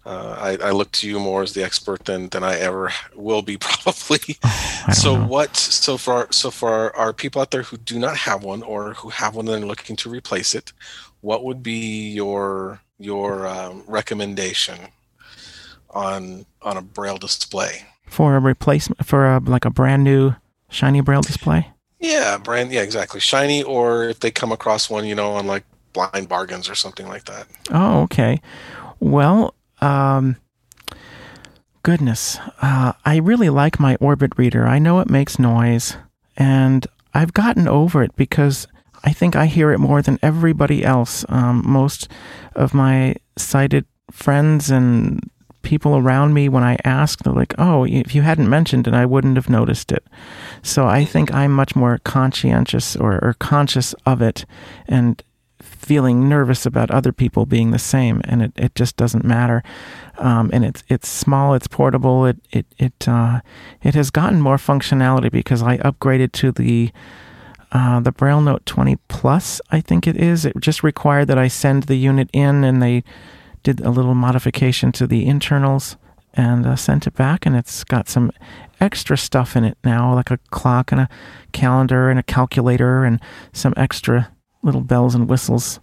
[0.05, 3.41] uh, I, I, look to you more as the expert than than I ever will
[3.41, 4.37] be, probably.
[4.93, 5.27] So know.
[5.27, 5.55] what?
[5.55, 9.09] So far, so far, our, people out there who do not have one or who
[9.09, 10.73] have one and are looking to replace it,
[11.21, 14.77] what would be your your um, recommendation
[15.91, 20.35] on on a braille display for a replacement for a like a brand new
[20.69, 21.71] shiny braille display?
[22.03, 22.73] Yeah, brand.
[22.73, 23.21] Yeah, exactly.
[23.21, 25.63] Shiny, or if they come across one, you know, on like
[25.93, 27.47] blind bargains or something like that.
[27.71, 28.41] Oh, okay.
[28.99, 30.35] Well, um,
[31.81, 34.67] goodness, uh, I really like my Orbit reader.
[34.67, 35.95] I know it makes noise,
[36.35, 38.67] and I've gotten over it because
[39.05, 41.23] I think I hear it more than everybody else.
[41.29, 42.09] Um, most
[42.53, 45.21] of my sighted friends and
[45.63, 49.05] people around me when I ask, they're like, "Oh, if you hadn't mentioned it, I
[49.05, 50.05] wouldn't have noticed it."
[50.61, 54.45] So I think I'm much more conscientious or, or conscious of it,
[54.87, 55.23] and
[55.83, 59.63] feeling nervous about other people being the same, and it, it just doesn't matter.
[60.17, 63.41] Um, and it's it's small, it's portable, it it it uh,
[63.81, 66.91] it has gotten more functionality because I upgraded to the
[67.71, 70.45] uh, the Braille Note 20 Plus, I think it is.
[70.45, 73.03] It just required that I send the unit in, and they
[73.63, 75.97] did a little modification to the internals
[76.33, 78.31] and uh, sent it back, and it's got some
[78.79, 81.09] extra stuff in it now, like a clock and a
[81.51, 83.19] calendar and a calculator and
[83.51, 85.79] some extra little bells and whistles.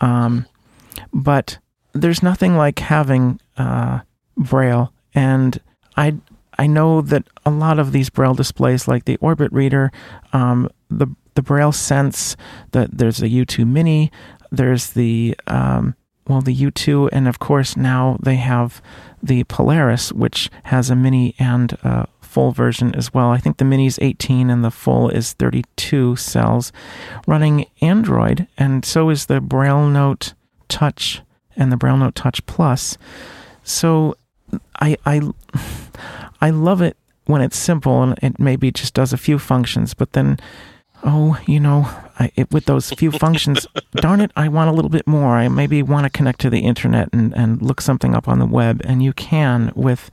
[0.00, 0.46] Um,
[1.12, 1.58] but
[1.92, 4.00] there's nothing like having uh,
[4.36, 5.60] Braille, and
[5.96, 6.16] I
[6.58, 9.90] I know that a lot of these Braille displays, like the Orbit Reader,
[10.32, 12.36] um, the the Braille Sense,
[12.72, 14.10] that there's a U2 Mini,
[14.50, 15.94] there's the um,
[16.28, 18.82] well, the U2, and of course now they have
[19.22, 23.30] the Polaris, which has a mini and a full version as well.
[23.30, 26.70] I think the mini is 18 and the full is 32 cells,
[27.26, 30.34] running Android, and so is the Braille Note
[30.68, 31.22] Touch
[31.56, 32.98] and the Braille Note Touch Plus.
[33.64, 34.16] So
[34.80, 35.22] I I
[36.40, 40.12] I love it when it's simple and it maybe just does a few functions, but
[40.12, 40.38] then
[41.04, 44.90] oh, you know, I, it, with those few functions, darn it, I want a little
[44.90, 45.36] bit more.
[45.36, 48.46] I maybe want to connect to the internet and, and look something up on the
[48.46, 50.10] web, and you can with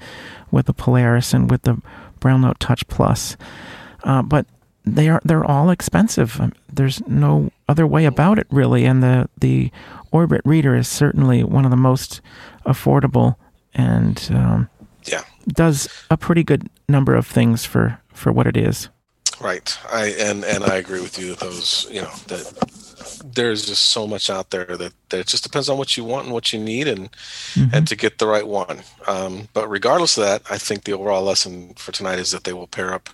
[0.51, 1.81] with the Polaris and with the
[2.19, 3.35] Braille Note Touch Plus.
[4.03, 4.45] Uh, but
[4.85, 6.39] they are they're all expensive.
[6.39, 9.71] Um, there's no other way about it really, and the the
[10.11, 12.21] Orbit Reader is certainly one of the most
[12.65, 13.35] affordable
[13.73, 14.69] and um,
[15.03, 18.89] yeah does a pretty good number of things for for what it is.
[19.41, 19.77] Right.
[19.91, 22.53] I and and I agree with you that those you know that
[23.23, 26.25] there's just so much out there that, that it just depends on what you want
[26.25, 27.73] and what you need and mm-hmm.
[27.73, 28.81] and to get the right one.
[29.07, 32.53] Um, but regardless of that, I think the overall lesson for tonight is that they
[32.53, 33.09] will pair up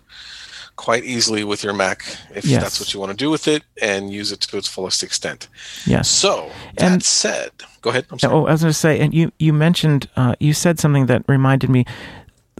[0.76, 2.04] quite easily with your Mac
[2.34, 2.62] if yes.
[2.62, 5.48] that's what you want to do with it and use it to its fullest extent.
[5.86, 6.10] Yes.
[6.10, 7.52] So that and, said,
[7.82, 8.06] go ahead.
[8.24, 11.24] Oh, I was going to say, and you you mentioned uh, you said something that
[11.28, 11.86] reminded me.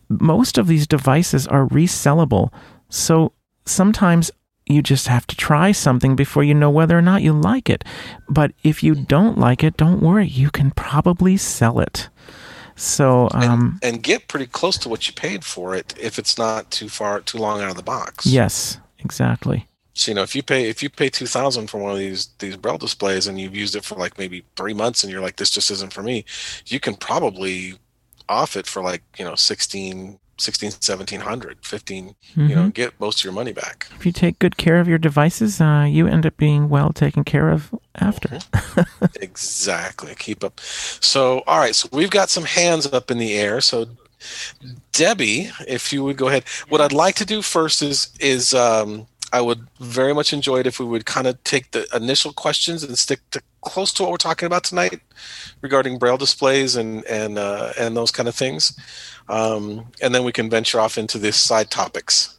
[0.10, 2.52] Most of these devices are resellable,
[2.90, 3.32] so
[3.72, 4.32] sometimes
[4.66, 7.84] you just have to try something before you know whether or not you like it.
[8.30, 12.10] But if you don't like it, don't worry, you can probably sell it.
[12.76, 16.38] So um, and, and get pretty close to what you paid for it if it's
[16.38, 18.26] not too far too long out of the box.
[18.26, 19.68] yes, exactly.
[19.94, 22.30] So you know if you pay if you pay two thousand for one of these
[22.40, 25.36] these braille displays and you've used it for like maybe three months and you're like
[25.36, 26.26] this just isn't for me,
[26.66, 27.76] you can probably
[28.30, 32.74] off it for like you know 16 16 1700 15 you know Mhm.
[32.74, 33.88] get most of your money back.
[33.96, 37.24] If you take good care of your devices, uh, you end up being well taken
[37.24, 37.70] care of
[38.00, 38.40] after.
[39.22, 40.16] exactly.
[40.18, 40.60] Keep up.
[40.60, 41.76] So all right.
[41.76, 43.62] So we've got some hands up in the air.
[43.62, 43.88] So
[44.92, 46.44] debbie if you would go ahead.
[46.70, 50.68] What i'd like to do first is is um i would very much enjoy it
[50.68, 54.12] if we would kind of take the initial questions and stick to close to what
[54.12, 55.00] we're talking about tonight
[55.62, 58.78] regarding braille displays and and uh, and those kind of things
[59.30, 62.38] um, and then we can venture off into the side topics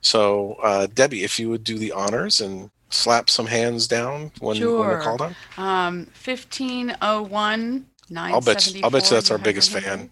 [0.00, 4.48] so uh, debbie if you would do the honors and slap some hands down when,
[4.50, 4.86] when Sure.
[4.88, 7.86] they're called on Um, 1501
[8.16, 10.10] I'll bet you- I'll bet you that's our biggest fan.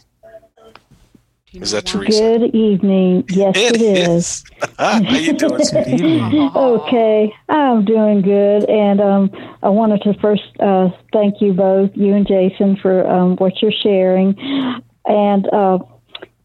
[1.55, 2.19] Is that Teresa?
[2.19, 3.25] Good evening.
[3.29, 4.45] Yes, it is.
[4.79, 5.61] How you doing?
[5.73, 6.51] Good evening.
[6.55, 9.31] Okay, I'm doing good, and um,
[9.63, 13.71] I wanted to first uh, thank you both, you and Jason, for um, what you're
[13.71, 14.35] sharing.
[15.05, 15.81] And uh,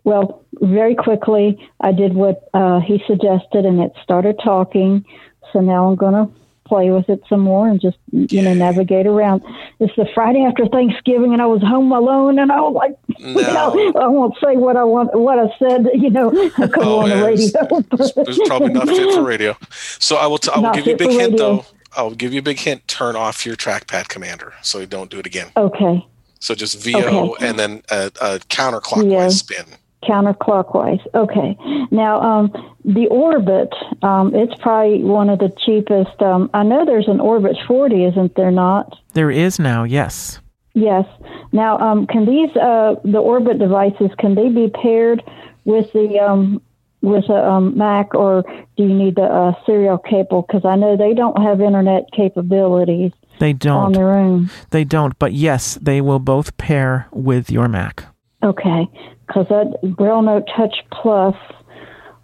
[0.04, 5.06] well, very quickly, I did what uh, he suggested, and it started talking.
[5.54, 6.34] So now I'm going to
[6.68, 9.42] play with it some more and just you know navigate around.
[9.80, 13.34] It's the Friday after Thanksgiving, and I was home alone, and I was like, you
[13.36, 17.10] know, I won't say what I want, what I said, you know, come Oh, on
[17.10, 17.84] the yeah, it's- radio.
[17.92, 19.56] It's, it's probably not fit for radio.
[20.00, 20.38] So I will.
[20.38, 21.38] T- I will Not give you a big hint, radio.
[21.38, 21.66] though.
[21.96, 22.88] I'll give you a big hint.
[22.88, 25.48] Turn off your trackpad commander, so you don't do it again.
[25.58, 26.06] okay.
[26.40, 27.48] So just VO Okay.
[27.48, 29.28] and then a, a counterclockwise Yeah.
[29.30, 29.66] spin.
[30.08, 31.02] Counterclockwise.
[31.14, 31.58] Okay.
[31.92, 32.52] Now, um,
[32.86, 36.22] the Orbit, um, it's probably one of the cheapest.
[36.22, 38.96] Um, I know there's an Orbit 40, isn't there not?
[39.14, 40.40] There is now, yes.
[40.74, 41.06] Yes.
[41.52, 45.24] Now, um, can these, uh, the Orbit devices, can they be paired
[45.66, 46.62] with the, um,
[47.02, 48.44] with a um, Mac, or
[48.76, 50.44] do you need the uh, serial cable?
[50.48, 53.86] Because I know they don't have internet capabilities They don't.
[53.86, 54.50] On their own.
[54.72, 55.18] They don't.
[55.20, 58.06] But yes, they will both pair with your Mac.
[58.44, 58.88] Okay,
[59.28, 61.36] because that Braille Note Touch Plus,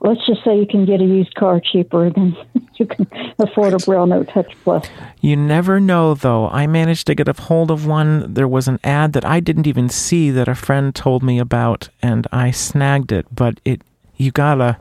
[0.02, 2.36] let's just say you can get a used car cheaper than
[2.76, 3.08] you can
[3.40, 4.88] afford a Braille Note Touch Plus.
[5.22, 6.48] You never know, though.
[6.50, 8.34] I managed to get a hold of one.
[8.34, 11.90] There was an ad that I didn't even see that a friend told me about,
[12.02, 13.28] and I snagged it.
[13.34, 13.82] But it,
[14.16, 14.80] you gotta,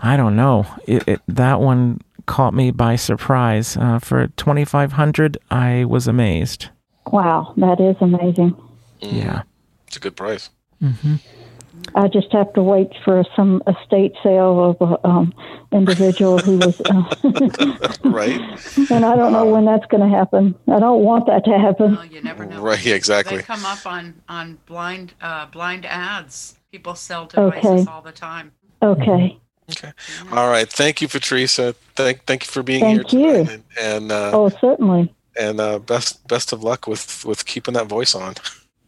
[0.00, 0.66] I don't know.
[0.86, 3.76] It, it that one caught me by surprise.
[3.76, 6.68] Uh, for twenty five hundred, I was amazed.
[7.06, 8.54] Wow, that is amazing.
[9.00, 9.42] Yeah.
[9.86, 10.50] It's a good price.
[11.94, 15.34] I just have to wait for some estate sale of an um,
[15.72, 18.40] individual who was, uh, Right.
[18.90, 20.54] and I don't know when that's going to happen.
[20.70, 21.94] I don't want that to happen.
[21.94, 22.60] Well, you never know.
[22.60, 23.38] Right, exactly.
[23.38, 26.58] They come up on on blind uh, blind ads.
[26.70, 27.84] People sell devices Okay.
[27.90, 28.52] all the time.
[28.82, 29.38] Okay.
[29.70, 29.92] Okay.
[30.32, 30.68] All right.
[30.68, 31.74] Thank you, Patricia.
[31.96, 33.50] Thank thank you for being Thank here you.
[33.50, 35.14] And and, uh, Oh, certainly.
[35.38, 38.34] and uh, best best of luck with with keeping that voice on.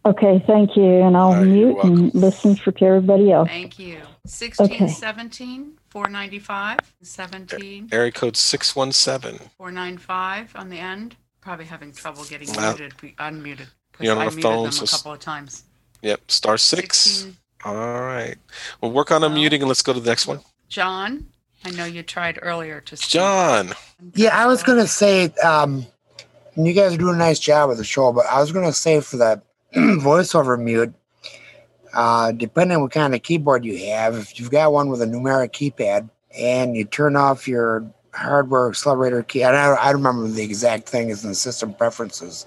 [0.06, 0.84] Okay, thank you.
[1.02, 3.48] And I'll All right, mute and listen for everybody else.
[3.48, 4.00] Thank you.
[4.26, 9.38] 16, 17, 495, 17, Area code six one seven.
[9.58, 11.16] 495 on the end.
[11.40, 12.70] Probably having trouble getting Wow.
[12.70, 13.66] muted, be- unmuted.
[13.92, 15.64] 'cause You're on I the muted phone, them so a s- couple of times.
[16.02, 16.30] Yep.
[16.30, 16.98] Star six.
[16.98, 18.36] 16, All right.
[18.80, 20.40] We'll work on unmuting and let's go to the next one.
[20.70, 21.26] John,
[21.64, 23.10] I know you tried earlier to speak.
[23.10, 23.74] John.
[24.14, 25.86] Yeah, I was gonna say, um,
[26.56, 29.00] you guys are doing a nice job with the show, but I was gonna say
[29.02, 29.42] for the
[29.74, 30.92] voiceover mute,
[31.92, 35.06] uh, depending on what kind of keyboard you have, if you've got one with a
[35.06, 36.08] numeric keypad
[36.38, 40.88] and you turn off your hardware accelerator key, and I, I don't remember the exact
[40.88, 42.46] thing is in the system preferences,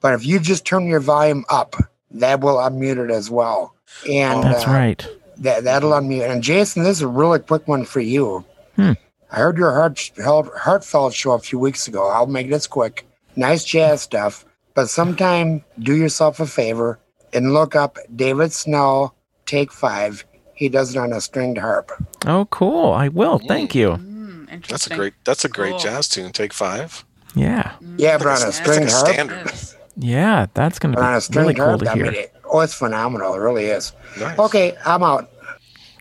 [0.00, 1.76] but if you just turn your volume up,
[2.10, 3.74] that will unmute it as well.
[4.08, 5.08] And That's uh, right.
[5.38, 6.30] that that'll unmute.
[6.30, 8.44] And Jason, this is a really quick one for you.
[8.76, 8.92] Hmm.
[9.30, 12.08] I heard your heart heartfelt show a few weeks ago.
[12.08, 13.06] I'll make this quick.
[13.36, 14.44] Nice jazz stuff,
[14.78, 17.00] but sometime do yourself a favor
[17.32, 19.12] and look up David Snell
[19.44, 20.24] Take Five.
[20.54, 21.90] He does it on a stringed harp.
[22.26, 22.92] Oh, cool.
[22.92, 23.40] I will.
[23.40, 23.88] Thank you.
[23.98, 24.64] Mm.
[24.68, 25.80] That's a great that's a great Cool.
[25.80, 26.30] jazz tune.
[26.30, 27.04] Take five.
[27.34, 27.72] Yeah.
[27.96, 29.08] Yeah, but on It's a like stringed a harp.
[29.08, 29.52] standard.
[29.96, 30.46] Yeah.
[30.54, 32.22] That's going But on a to be really cool harp, to I mean, hear.
[32.22, 33.34] it, oh, it's phenomenal.
[33.34, 33.92] It really is.
[34.20, 34.38] Nice.
[34.38, 35.28] Okay, I'm out.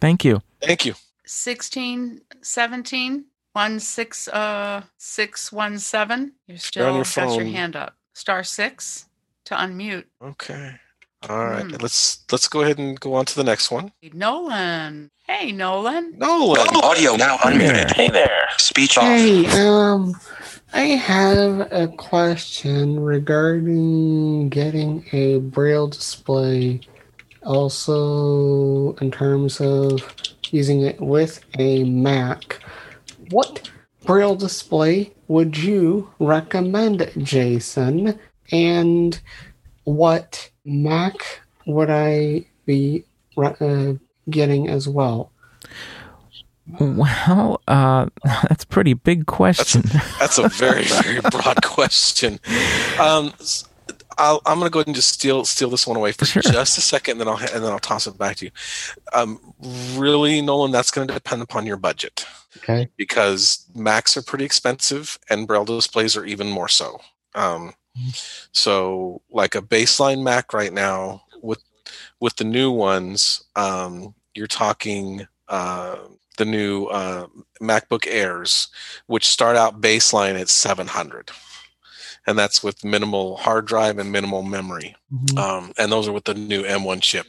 [0.02, 0.44] Thank you.
[0.62, 0.94] Thank you.
[1.26, 6.34] 16, 17, 1, 6, uh, 617.
[6.46, 7.97] You're still on your got your hand up.
[8.18, 9.06] Star 6
[9.46, 10.06] to unmute.
[10.24, 10.72] Okay.
[11.30, 11.64] All right.
[11.64, 11.76] Hmm.
[11.80, 13.92] Let's let's go ahead and go on to the next one.
[14.12, 15.12] Nolan.
[15.28, 16.18] Hey, Nolan.
[16.18, 16.68] Nolan.
[16.84, 17.86] Audio now Hey there.
[17.86, 17.92] unmuted.
[17.96, 18.48] Hey there.
[18.58, 19.04] Speech off.
[19.04, 20.16] Hey, um,
[20.74, 26.82] I have a question regarding getting a braille display.
[27.46, 30.02] Also, in terms of
[30.50, 32.64] using it with a Mac,
[33.30, 33.70] what
[34.08, 38.18] braille display would you recommend, Jason?
[38.52, 39.20] And
[39.84, 43.04] what Mac would I be
[43.38, 43.94] uh,
[44.30, 45.32] getting as well?
[46.80, 49.82] Well, uh, that's a pretty big question.
[49.82, 52.40] That's, that's a very, very broad question.
[53.00, 53.34] Um,
[54.18, 56.42] i am going to go ahead and just steal steal this one away for sure.
[56.42, 58.52] just a second, and then I'll and then I'll toss it back to you.
[59.14, 59.54] Um,
[59.96, 62.26] really, Nolan, that's going to depend upon your budget.
[62.58, 62.90] Okay.
[62.98, 67.00] Because Macs are pretty expensive, and Braille displays are even more so.
[67.36, 67.74] Um,
[68.52, 71.64] so, like a baseline Mac right now with
[72.20, 75.28] with the new ones, um, you're talking.
[75.48, 75.98] Uh,
[76.38, 77.28] the new uh,
[77.62, 78.70] MacBook Airs,
[79.08, 81.32] which start out baseline at 700,
[82.28, 85.38] and that's with minimal hard drive and minimal memory, mm-hmm.
[85.38, 87.28] um, and those are with the new M1 chip.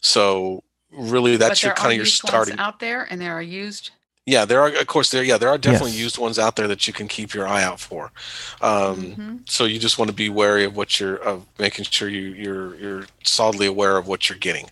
[0.00, 3.92] So really, that's your kind of your starting out there, and there are used.
[4.26, 5.22] Yeah, there are of course there.
[5.22, 6.00] Yeah, there are definitely yes.
[6.00, 8.12] used ones out there that you can keep your eye out for.
[8.60, 9.36] Um, mm-hmm.
[9.46, 12.74] So you just want to be wary of what you're of making sure you you're
[12.74, 14.68] you're solidly aware of what you're getting.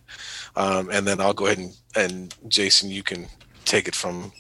[0.57, 3.29] Um, and then I'll go ahead and, and Jason, you can
[3.65, 4.33] take it from.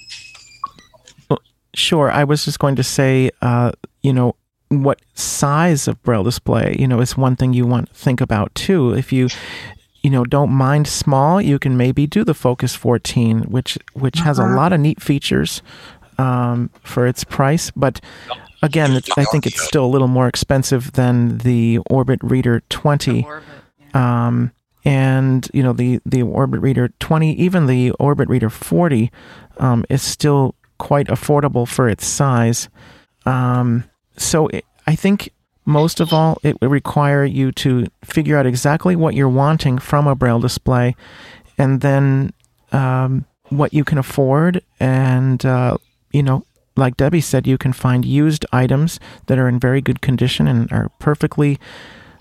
[1.29, 1.41] Well,
[1.75, 2.11] sure.
[2.11, 4.35] I was just going to say, uh, you know,
[4.69, 8.55] what size of braille display, you know, is one thing you want to think about
[8.55, 8.93] too.
[8.93, 9.29] If you,
[10.03, 14.39] you know, don't mind small, you can maybe do the Focus 14, which which has
[14.39, 14.57] a uh-huh.
[14.57, 15.63] lot of neat features
[16.19, 18.01] um, for its price, but
[18.63, 23.27] again, I think it's still a little more expensive than the Orbit Reader 20.
[23.95, 24.53] Um,
[24.85, 29.11] and you know the the Orbit Reader 20, even the Orbit Reader 40,
[29.59, 32.69] um, is still quite affordable for its size.
[33.25, 33.85] Um,
[34.17, 35.31] so it, I think
[35.65, 40.07] most of all, it would require you to figure out exactly what you're wanting from
[40.07, 40.95] a braille display,
[41.59, 42.33] and then
[42.73, 45.77] um, what you can afford, and uh,
[46.13, 46.45] you know.
[46.79, 50.71] Like Debbie said, you can find used items that are in very good condition and
[50.71, 51.59] are perfectly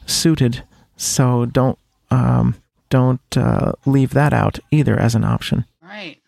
[0.05, 0.63] suited.
[0.95, 1.77] So don't
[2.09, 2.55] um,
[2.89, 5.65] don't uh, leave that out either as an option.
[5.81, 6.21] Right.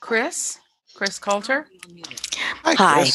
[0.00, 0.60] Chris?
[0.94, 1.66] Chris Coulter?
[2.64, 2.72] Hi.
[2.72, 3.10] Hi.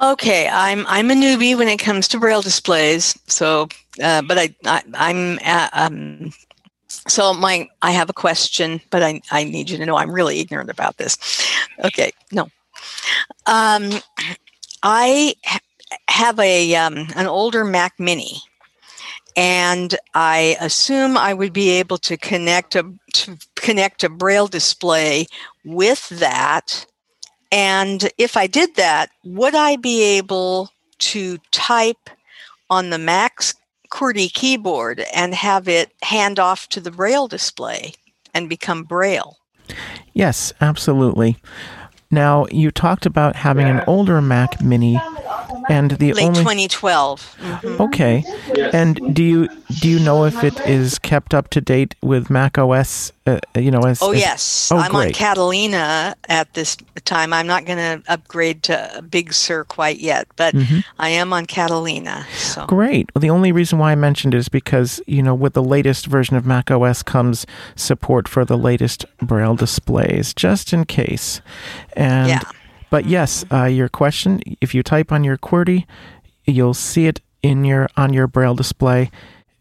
[0.00, 3.18] Okay, I'm I'm a newbie when it comes to braille displays.
[3.26, 3.68] So,
[4.02, 5.10] uh, but I, I
[5.42, 6.32] am um,
[6.88, 10.40] so my I have a question, but I I need you to know I'm really
[10.40, 11.18] ignorant about this.
[11.84, 12.48] Okay, no,
[13.46, 13.90] um,
[14.82, 15.34] I
[16.08, 18.42] have a um, an older Mac Mini
[19.36, 25.26] and I assume I would be able to connect a to connect a braille display
[25.64, 26.86] with that.
[27.52, 32.10] And if I did that, would I be able to type
[32.68, 33.54] on the Mac's
[33.90, 37.94] QWERTY keyboard and have it hand off to the braille display
[38.32, 39.36] and become braille?
[40.12, 41.36] Yes, absolutely.
[42.10, 45.00] Now, you talked about having an older Mac Mini
[45.68, 47.36] and the late only 2012.
[47.40, 47.82] Mm-hmm.
[47.82, 48.24] Okay,
[48.72, 49.48] and do you
[49.80, 53.12] do you know if it is kept up to date with Mac OS?
[53.26, 55.08] Uh, you know, as oh as, yes, oh, I'm great.
[55.08, 57.32] on Catalina at this time.
[57.32, 60.80] I'm not going to upgrade to Big Sur quite yet, but mm-hmm.
[60.98, 62.26] I am on Catalina.
[62.34, 63.14] So great.
[63.14, 66.06] Well, the only reason why I mentioned it is because you know with the latest
[66.06, 67.46] version of Mac OS comes
[67.76, 71.40] support for the latest Braille displays, just in case.
[71.94, 72.40] And yeah.
[72.90, 75.86] But yes, uh, your question, if you type on your QWERTY,
[76.44, 79.10] you'll see it in your on your braille display.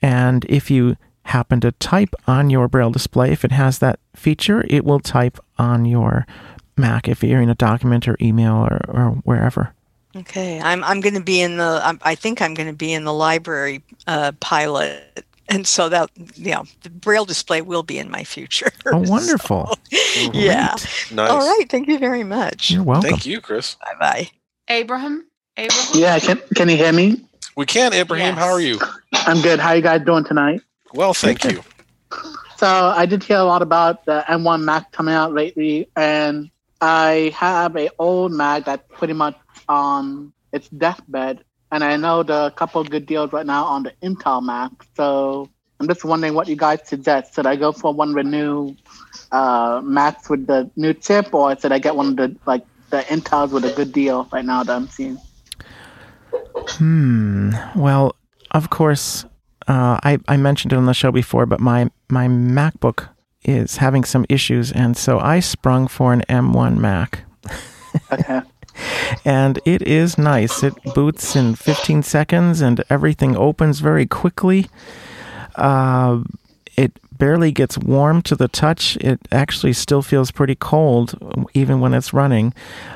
[0.02, 4.66] And if you happen to type on your braille display, if it has that feature,
[4.68, 6.26] it will type on your
[6.76, 9.74] Mac if you're in a document or email or, or wherever.
[10.16, 13.04] Okay, I'm I'm going to be in the I think I'm going to be in
[13.04, 18.10] the library uh, pilot and so that you know the braille display will be in
[18.10, 18.72] my future.
[18.86, 19.78] Oh wonderful.
[19.90, 20.76] So, yeah.
[21.12, 21.30] Nice.
[21.30, 21.66] all right.
[21.70, 22.72] Thank you very much.
[22.72, 23.10] You're welcome.
[23.10, 23.76] Thank you chris.
[23.76, 24.30] Bye bye
[24.68, 25.26] abraham?
[25.58, 25.86] Abraham?
[25.94, 27.24] Yeah can, can you hear me?
[27.56, 28.36] We can abraham.
[28.36, 28.44] Yes.
[28.44, 28.80] how are you?
[29.14, 29.60] I'm good.
[29.60, 30.62] How are you guys doing tonight?
[30.94, 31.64] Well thank you.
[32.58, 36.50] So i did hear a lot about the m1 mac coming out lately and
[36.82, 39.38] i have a old mac that pretty much
[39.68, 43.84] on its deathbed and I know there are a couple good deals right now on
[43.84, 44.72] the Intel Mac.
[44.96, 45.50] So
[45.80, 47.36] I'm just wondering what you guys suggest.
[47.36, 48.76] Should I go for one of the new
[49.32, 53.02] uh, Macs with the new chip, or should I get one of the like the
[53.02, 55.18] Intels with a good deal right now that I'm seeing?
[56.54, 57.52] Hmm.
[57.76, 58.16] Well,
[58.52, 59.26] of course,
[59.68, 63.10] uh, I I mentioned it on the show before, but my my MacBook
[63.44, 67.24] is having some issues, and so I sprung for an M1 Mac.
[68.12, 68.42] okay.
[69.26, 70.64] and it is nice.
[70.64, 74.68] It boots in 15 seconds, and everything opens very quickly.
[75.56, 76.24] Uh,
[76.78, 78.96] it barely gets warm to the touch.
[78.98, 81.18] It actually still feels pretty cold
[81.54, 82.54] even when it's running.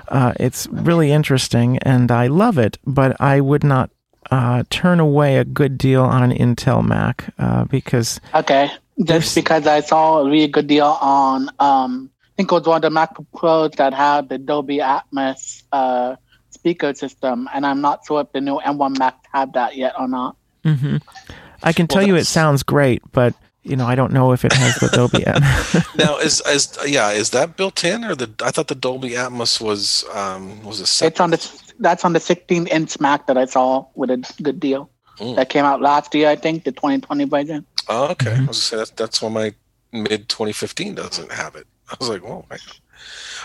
[0.08, 3.92] Uh, it's really interesting and I love it, but I would not
[4.32, 8.22] uh, turn away a good deal on an Intel Mac uh, because.
[8.34, 8.72] Okay,
[9.04, 12.82] just because I saw a really good deal on, um, think it was one of
[12.82, 16.16] the Mac Pros that had the Dolby Atmos uh,
[16.50, 20.08] speaker system, and I'm not sure if the new M1 Mac have that yet or
[20.08, 20.36] not.
[20.64, 20.98] Mm-hmm.
[21.62, 24.54] I can tell you it sounds great, but you know, I don't know if it
[24.54, 25.98] has the Dolby Atmos.
[25.98, 28.30] now, is is yeah, is that built in or the?
[28.44, 30.88] I thought the Dolby Atmos was um was a.
[30.88, 31.14] Separate...
[31.14, 34.60] It's on the that's on the 16 inch Mac that I saw with a good
[34.60, 34.90] deal.
[35.20, 35.36] Mm.
[35.36, 37.66] That came out last year, I think, the 2020 version.
[37.88, 38.32] Oh, okay.
[38.32, 38.44] Mm-hmm.
[38.44, 39.54] I was to say that's that's why my
[39.92, 41.68] mid 2015 doesn't have it.
[41.90, 42.46] I was like, whoa.
[42.50, 42.60] Man.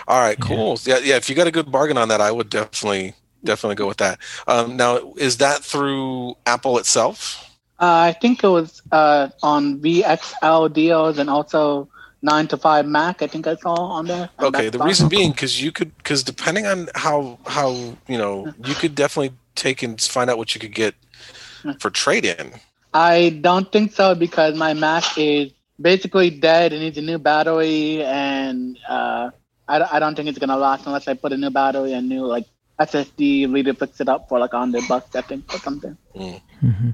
[0.07, 0.77] All right, cool.
[0.83, 0.97] Yeah.
[0.97, 1.15] yeah, yeah.
[1.17, 3.13] If you got a good bargain on that, I would definitely
[3.43, 4.19] definitely go with that.
[4.47, 7.45] Um, now, is that through Apple itself?
[7.79, 11.87] Uh, I think it was uh, on VXL deals and also
[12.21, 13.21] nine to five Mac.
[13.21, 14.29] I think I saw on there.
[14.39, 17.71] Okay, the reason being because you could because depending on how how
[18.07, 20.95] you know you could definitely take and find out what you could get
[21.79, 22.53] for trade in.
[22.93, 26.73] I don't think so because my Mac is basically dead.
[26.73, 29.31] It needs a new battery, and uh,
[29.67, 32.25] I, I don't think it's gonna last unless I put a new battery and new
[32.25, 32.45] like
[32.79, 35.97] SSD reader fix it up for like on the bucks I think or something.
[36.15, 36.41] Mm.
[36.63, 36.89] Mm-hmm.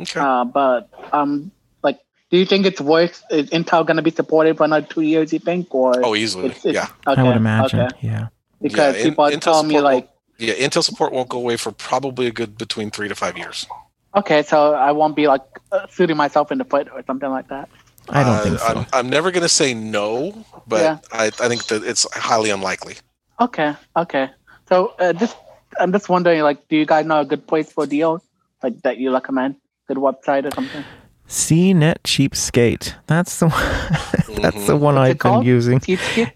[0.00, 0.20] Okay.
[0.20, 1.52] Uh, but um,
[1.82, 2.00] like,
[2.30, 3.22] do you think it's worth?
[3.30, 5.32] Is Intel going to be supported for another two years?
[5.32, 6.88] You think, or oh, easily, it's, it's, yeah.
[7.06, 7.98] Okay, I would imagine, okay.
[8.00, 8.28] yeah.
[8.60, 10.08] Because yeah, people in, are telling me like,
[10.38, 13.66] yeah, Intel support won't go away for probably a good between three to five years.
[14.14, 17.48] Okay, so I won't be like uh, shooting myself in the foot or something like
[17.48, 17.68] that.
[18.12, 18.66] I don't uh, think so.
[18.66, 20.98] I'm, I'm never going to say no, but yeah.
[21.12, 22.96] I, I think that it's highly unlikely.
[23.40, 24.30] Okay, okay.
[24.68, 25.36] So uh, just
[25.78, 28.22] I'm just wondering, like, do you guys know a good place for deals
[28.62, 29.56] like that you recommend?
[29.92, 30.84] good website or something?
[31.28, 32.94] CNET Cheapskate.
[33.06, 35.80] That's the one, that's the one I've been using.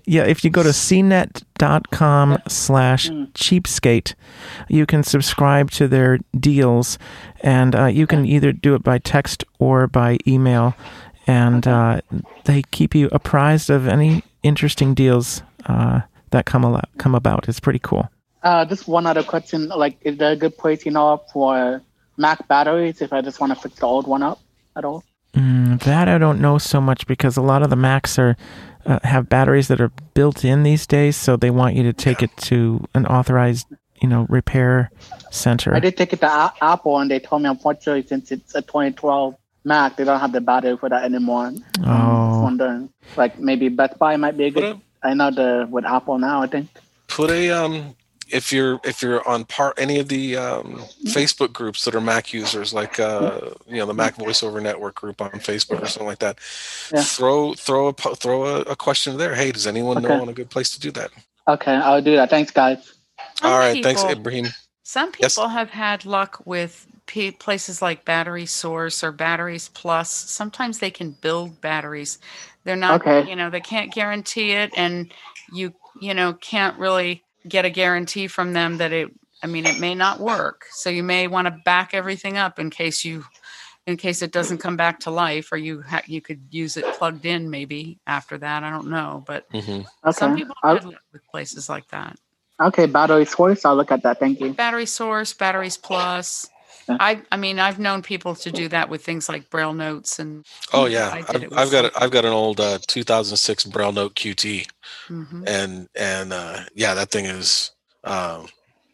[0.07, 3.25] Yeah, if you go to cnet.com slash hmm.
[3.35, 4.15] cheapskate,
[4.69, 6.99] you can subscribe to their deals,
[7.43, 10.75] and uh, you can either do it by text or by email,
[11.27, 12.01] and uh,
[12.45, 16.01] they keep you apprised of any interesting deals uh,
[16.31, 17.49] that come al- come about.
[17.49, 18.09] It's pretty cool.
[18.43, 21.83] Uh, just one other question: like, is there a good place you know for
[22.17, 24.41] Mac batteries if I just want to fix the old one up
[24.77, 25.05] at all?
[25.35, 28.37] Mm, that I don't know so much because a lot of the Macs are
[28.87, 32.23] uh, have batteries that are built in these days, so they want you to take
[32.23, 33.67] it to an authorized,
[34.01, 34.91] you know, repair
[35.31, 35.75] center.
[35.75, 38.63] I did take it to a- Apple, and they told me unfortunately since it's a
[38.63, 39.35] 2012
[39.67, 41.53] Mac, they don't have the battery for that anymore.
[41.85, 44.81] Oh, um, wondering like maybe Best Buy might be a good.
[45.03, 46.43] I know the with Apple now.
[46.43, 46.69] I think
[47.09, 47.97] put a um
[48.29, 52.33] if you're if you're on part any of the um, Facebook groups that are Mac
[52.33, 56.19] users, like uh, you know the Mac VoiceOver Network group on Facebook or something like
[56.19, 56.39] that,
[56.93, 57.03] yeah.
[57.03, 59.35] throw throw a throw a, a, question there.
[59.35, 60.09] Hey, does anyone okay.
[60.09, 61.11] know on a good place to do that?
[61.47, 62.31] Okay, I'll do that.
[62.31, 62.95] Thanks, guys.
[63.41, 64.47] Some All right, people, thanks, Ibrahim.
[64.83, 65.53] Some people yes?
[65.53, 70.11] have had luck with p- places like Battery Source or Batteries Plus.
[70.11, 72.19] Sometimes they can build batteries.
[72.65, 73.29] They're not, okay.
[73.29, 75.13] you know, they can't guarantee it, and
[75.53, 79.11] you you know can't really get a guarantee from them that it
[79.43, 82.71] i mean it may not work so you may want to back everything up in
[82.71, 83.25] case you
[83.87, 86.85] in case it doesn't come back to life or you ha- you could use it
[86.95, 89.83] plugged in maybe after that i don't know but mm-hmm.
[90.07, 90.13] okay.
[90.13, 92.19] some people live with places like that
[92.61, 96.56] okay battery source i'll look at that thank you battery source batteries plus yeah.
[96.89, 100.45] I, I mean, I've known people to do that with things like Braille notes and.
[100.73, 104.67] Oh yeah, I've, I've got a, I've got an old uh, 2006 Braille note QT,
[105.09, 105.45] mm-hmm.
[105.47, 107.73] and and uh, yeah, that thing is,
[108.05, 108.47] um,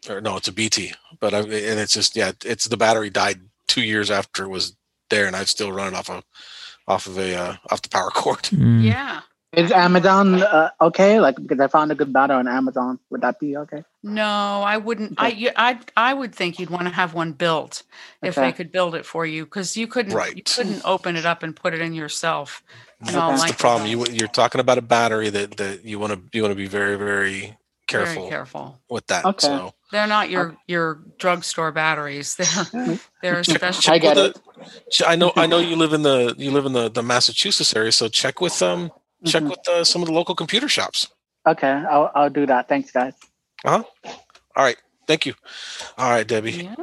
[0.09, 3.41] or no, it's a BT, but I, and it's just yeah, it's the battery died
[3.67, 4.75] two years after it was
[5.09, 6.23] there, and I've still run it off of
[6.87, 8.43] off of a uh, off the power cord.
[8.43, 8.83] Mm.
[8.83, 9.21] Yeah.
[9.53, 11.19] Is Amazon uh, okay?
[11.19, 13.83] Like because I found a good battery on Amazon, would that be okay?
[14.01, 15.19] No, I wouldn't.
[15.19, 15.51] Okay.
[15.55, 17.83] I, I I would think you'd want to have one built
[18.23, 18.47] if okay.
[18.47, 20.35] they could build it for you because you couldn't right.
[20.35, 22.63] you couldn't open it up and put it in yourself.
[23.01, 23.87] That's the problem.
[23.89, 26.67] You you're talking about a battery that that you want to you want to be
[26.67, 29.23] very very careful very careful with that.
[29.23, 29.47] Okay.
[29.47, 30.57] So they're not your okay.
[30.67, 32.35] your drugstore batteries.
[32.73, 33.93] They're they're special.
[33.93, 34.41] I get it.
[35.05, 37.91] I know I know you live in the you live in the the Massachusetts area,
[37.91, 38.91] so check with um
[39.25, 39.49] check mm-hmm.
[39.49, 41.07] with uh, some of the local computer shops.
[41.47, 42.69] Okay, I'll I'll do that.
[42.69, 43.13] Thanks, guys.
[43.65, 44.11] Uh huh.
[44.55, 44.77] All right.
[45.07, 45.33] Thank you.
[45.97, 46.51] All right, Debbie.
[46.51, 46.75] Yeah.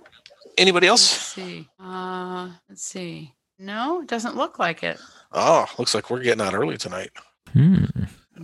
[0.59, 1.13] Anybody else?
[1.13, 1.69] Let's see.
[1.79, 3.33] Uh, let's see.
[3.59, 4.99] No, it doesn't look like it.
[5.33, 7.11] Oh, looks like we're getting out early tonight.
[7.53, 7.85] Hmm.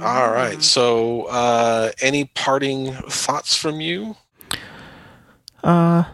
[0.00, 0.62] All right.
[0.62, 4.16] So, uh, any parting thoughts from you?
[5.64, 6.04] Uh,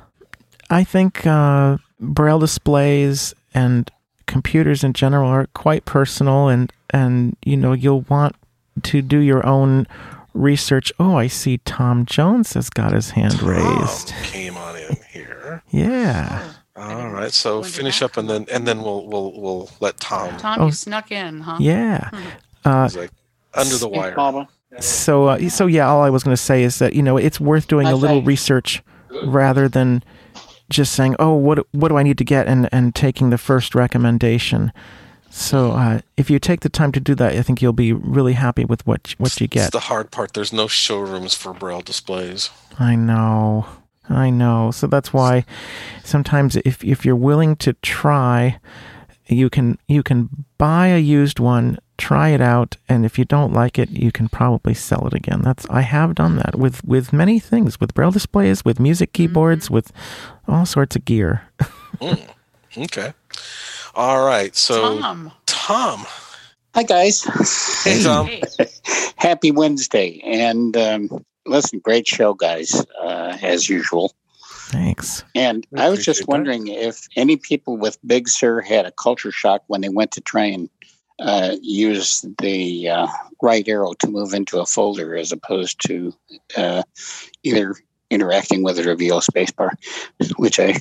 [0.71, 3.91] I think uh, braille displays and
[4.27, 8.37] computers in general are quite personal, and and you know you'll want
[8.83, 9.87] to do your own
[10.35, 10.93] research.
[10.99, 11.59] Oh, I see.
[11.59, 14.15] Tom Jones has got his hand Tom raised.
[14.25, 15.63] Came on in here.
[15.71, 16.53] Yeah.
[16.77, 17.33] All right.
[17.33, 20.37] So finish up, and then and then we'll we'll we'll let Tom.
[20.39, 21.59] Tom, oh, you snuck in, huh?
[21.61, 22.11] Yeah.
[22.65, 23.11] Uh, like
[23.55, 24.47] under the wire.
[24.79, 27.41] So uh, so yeah, all I was going to say is that you know it's
[27.41, 28.85] worth doing a little research
[29.25, 30.05] rather than
[30.71, 33.75] just saying, "Oh, what what do I need to get?" and and taking the first
[33.75, 34.73] recommendation.
[35.35, 38.35] So uh, if you take the time to do that, I think you'll be really
[38.35, 39.63] happy with what what you get.
[39.63, 40.35] It's the hard part.
[40.35, 42.51] There's no showrooms for braille displays.
[42.79, 43.65] I know,
[44.11, 44.71] I know.
[44.73, 45.47] So that's why
[46.05, 48.61] sometimes if if you're willing to try,
[49.27, 53.53] you can you can buy a used one try it out and if you don't
[53.53, 57.13] like it you can probably sell it again that's i have done that with with
[57.13, 59.75] many things with braille displays with music keyboards mm-hmm.
[59.75, 59.93] with
[60.49, 61.43] all sorts of gear
[62.01, 62.29] mm,
[62.77, 63.13] okay
[63.95, 65.33] all right so tom.
[65.47, 66.07] Tom.
[66.75, 67.25] Hi guys.
[67.85, 68.29] Hey tom.
[69.17, 74.13] Happy wednesday and um, listen great show guys uh, as usual.
[74.73, 75.23] Thanks.
[75.35, 76.87] And I was just wondering that.
[76.87, 80.45] if any people with Big Sur had a culture shock when they went to try
[80.45, 80.71] and
[81.19, 83.07] uh, use the uh,
[83.43, 86.15] right arrow to move into a folder as opposed to
[86.57, 86.83] uh,
[87.43, 87.75] either
[88.11, 89.71] interacting with it or VO spacebar,
[90.37, 90.75] which I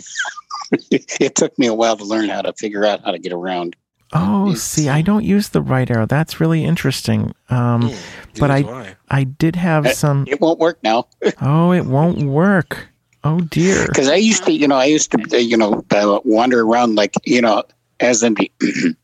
[0.91, 3.75] it took me a while to learn how to figure out how to get around.
[4.13, 6.05] Oh, see, I don't use the right arrow.
[6.05, 7.33] That's really interesting.
[7.49, 7.97] Um, mm,
[8.39, 8.95] but I why.
[9.09, 10.25] I did have uh, some.
[10.27, 11.07] It won't work now.
[11.41, 12.89] oh, it won't work.
[13.23, 13.87] Oh dear.
[13.87, 17.13] Because I used to, you know, I used to, you know, uh, wander around like,
[17.23, 17.63] you know,
[17.99, 18.51] as in the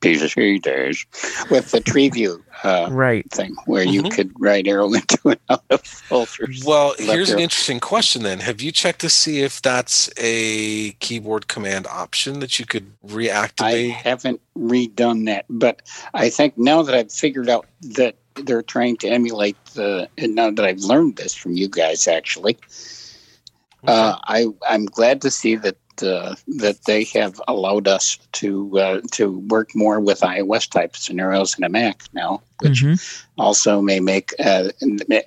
[0.00, 1.06] PC days
[1.50, 4.14] with the tree view uh, right thing where you mm-hmm.
[4.14, 6.64] could right arrow into and out of filters.
[6.64, 7.38] Well, here's arrow.
[7.38, 8.40] an interesting question then.
[8.40, 13.62] Have you checked to see if that's a keyboard command option that you could reactivate?
[13.62, 15.82] I haven't redone that, but
[16.14, 20.50] I think now that I've figured out that they're trying to emulate the, and now
[20.50, 22.58] that I've learned this from you guys actually,
[23.86, 29.00] uh, I, I'm glad to see that uh, that they have allowed us to uh,
[29.10, 33.40] to work more with iOS type scenarios in a Mac now, which mm-hmm.
[33.40, 34.68] also may make uh,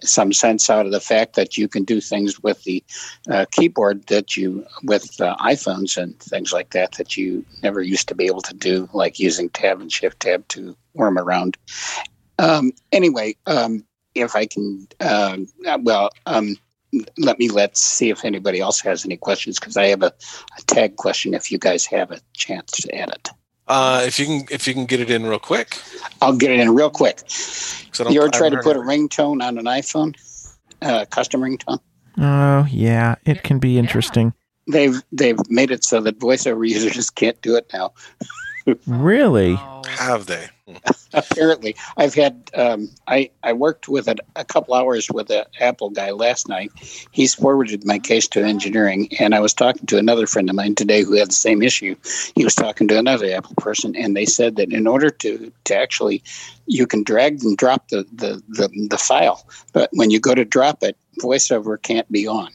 [0.02, 2.84] some sense out of the fact that you can do things with the
[3.30, 8.08] uh, keyboard that you with uh, iPhones and things like that that you never used
[8.08, 11.58] to be able to do, like using Tab and Shift Tab to worm around.
[12.40, 13.86] Um, anyway, um,
[14.16, 15.48] if I can, um,
[15.84, 16.10] well.
[16.26, 16.58] Um,
[17.18, 20.14] let me let's see if anybody else has any questions because I have a,
[20.58, 21.34] a, tag question.
[21.34, 23.30] If you guys have a chance to add it,
[23.68, 25.82] uh, if you can, if you can get it in real quick,
[26.22, 27.22] I'll get it in real quick.
[28.10, 30.14] You ever try to put a ringtone on an iPhone,
[30.82, 31.80] uh, custom ringtone?
[32.18, 34.34] Oh yeah, it can be interesting.
[34.68, 37.94] They've they've made it so that voiceover users can't do it now.
[38.88, 39.56] Really?
[39.88, 40.48] Have they?
[41.14, 45.92] Apparently, I've had um, I I worked with a, a couple hours with an Apple
[45.92, 46.72] guy last night.
[47.12, 50.76] He's forwarded my case to engineering, and I was talking to another friend of mine
[50.76, 51.96] today who had the same issue.
[52.36, 55.76] He was talking to another Apple person, and they said that in order to to
[55.76, 56.24] actually
[56.66, 60.44] you can drag and drop the the the, the file, but when you go to
[60.44, 62.50] drop it, VoiceOver can't be on.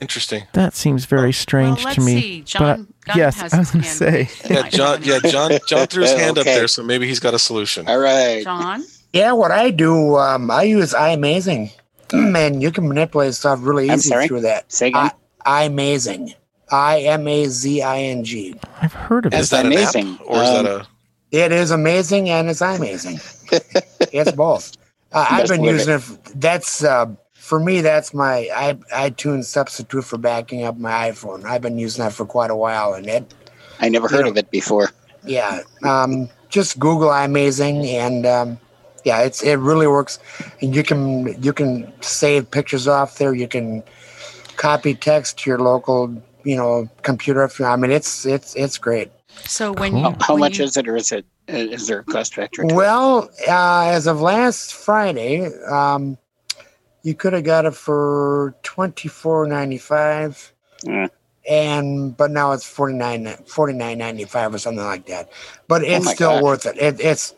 [0.00, 0.44] Interesting.
[0.54, 2.20] That seems very strange well, to me.
[2.20, 2.40] See.
[2.42, 4.28] John, but yes, I was going to say.
[4.48, 5.02] Yeah, John.
[5.02, 5.52] Yeah, John.
[5.68, 6.40] John threw his hand okay.
[6.40, 7.86] up there, so maybe he's got a solution.
[7.86, 8.84] All right, John.
[9.12, 11.72] Yeah, what I do, um, I use iMazing,
[12.12, 14.72] and you can manipulate stuff really easy through that.
[14.72, 15.10] Say again.
[15.44, 16.34] I, iMazing.
[16.70, 18.54] I M A Z I N G.
[18.80, 19.40] I've heard of it.
[19.40, 20.88] Is that amazing, or um, is that um, a?
[21.32, 23.18] It is amazing, and it's amazing.
[24.12, 24.76] it's both.
[25.12, 26.02] Uh, I've been using it.
[26.10, 26.40] it.
[26.40, 27.06] That's uh,
[27.50, 28.48] for me, that's my
[28.92, 31.44] iTunes substitute for backing up my iPhone.
[31.44, 33.34] I've been using that for quite a while, and it.
[33.80, 34.92] I never heard know, of it before.
[35.24, 38.60] Yeah, um, just Google iMazing, and um,
[39.04, 40.20] yeah, it's it really works.
[40.62, 43.34] And you can you can save pictures off there.
[43.34, 43.82] You can
[44.56, 47.42] copy text to your local you know computer.
[47.42, 49.10] If you, I mean, it's it's it's great.
[49.42, 52.04] So when you, how when much you, is it, or is it is there a
[52.04, 52.64] cost factor?
[52.64, 56.16] Well, uh, as of last Friday, um,
[57.02, 60.52] you could have got it for twenty four ninety five.
[60.84, 61.10] Mm.
[61.48, 65.30] And but now it's 49 49.95 or something like that.
[65.68, 66.42] But oh it's oh still gosh.
[66.42, 66.76] worth it.
[66.78, 67.00] it.
[67.00, 67.34] It's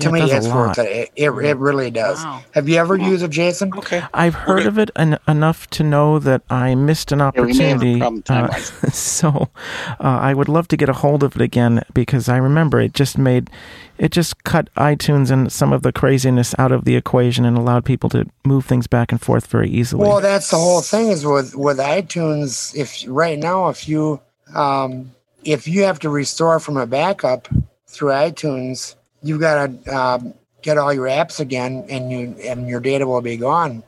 [0.00, 0.86] to me, it's worth it.
[0.86, 2.22] It, it, it really does.
[2.22, 2.42] Wow.
[2.52, 3.72] Have you ever used it, Jason?
[3.76, 4.02] Okay.
[4.12, 4.68] I've heard okay.
[4.68, 7.92] of it en- enough to know that I missed an opportunity.
[7.92, 8.52] Yeah, uh,
[8.90, 9.50] so
[9.88, 12.92] uh, I would love to get a hold of it again because I remember it
[12.92, 13.50] just made
[13.96, 17.84] it just cut iTunes and some of the craziness out of the equation and allowed
[17.84, 20.08] people to move things back and forth very easily.
[20.08, 22.74] Well, that's the whole thing is with with iTunes.
[22.74, 24.20] If right now, if you
[24.54, 25.12] um,
[25.44, 27.48] if you have to restore from a backup
[27.86, 32.80] through iTunes, you've got to um, get all your apps again, and you and your
[32.80, 33.82] data will be gone.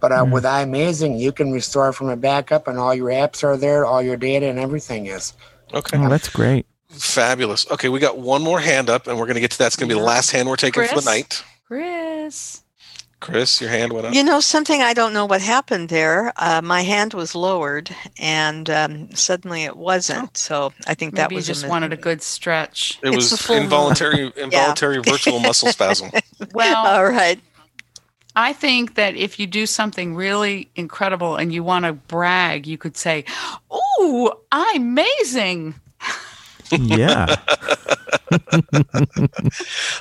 [0.00, 0.32] But uh, mm.
[0.32, 4.02] with iMazing, you can restore from a backup, and all your apps are there, all
[4.02, 5.32] your data and everything is.
[5.72, 6.66] Okay, oh, that's great.
[6.90, 7.70] Fabulous.
[7.70, 9.68] Okay, we got one more hand up, and we're going to get to that.
[9.68, 10.92] It's going to be the last hand we're taking Chris?
[10.92, 11.42] for the night.
[11.66, 12.63] Chris.
[13.24, 14.12] Chris, your hand went up.
[14.12, 14.82] You know something?
[14.82, 16.30] I don't know what happened there.
[16.36, 20.28] Uh, my hand was lowered, and um, suddenly it wasn't.
[20.28, 20.30] Oh.
[20.34, 22.98] So I think Maybe that was you just wanted a good stretch.
[23.02, 26.10] It it's was involuntary, involuntary virtual muscle spasm.
[26.52, 27.40] Well, all right.
[28.36, 32.76] I think that if you do something really incredible and you want to brag, you
[32.76, 33.24] could say,
[33.72, 35.76] "Ooh, I'm amazing."
[36.72, 37.36] yeah.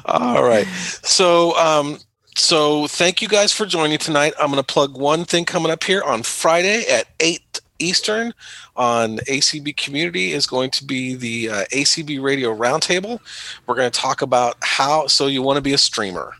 [0.06, 0.68] All right.
[1.04, 2.00] So, um,
[2.36, 4.34] so thank you guys for joining tonight.
[4.40, 8.34] I'm going to plug one thing coming up here on Friday at 8 Eastern
[8.76, 13.20] on ACB Community is going to be the uh, ACB Radio Roundtable.
[13.68, 16.34] We're going to talk about how, so you want to be a streamer.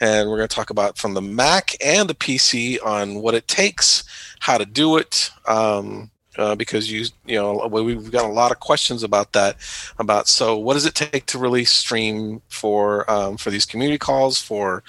[0.00, 3.46] And we're going to talk about from the Mac and the PC on what it
[3.48, 4.04] takes,
[4.40, 8.60] how to do it, um, uh, because you you know we've got a lot of
[8.60, 9.56] questions about that
[9.98, 14.40] about so what does it take to really stream for um, for these community calls
[14.40, 14.82] for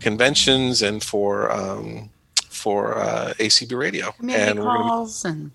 [0.00, 2.10] conventions and for um,
[2.48, 4.12] for uh, ACB radio?
[4.12, 5.50] Community and calls be, and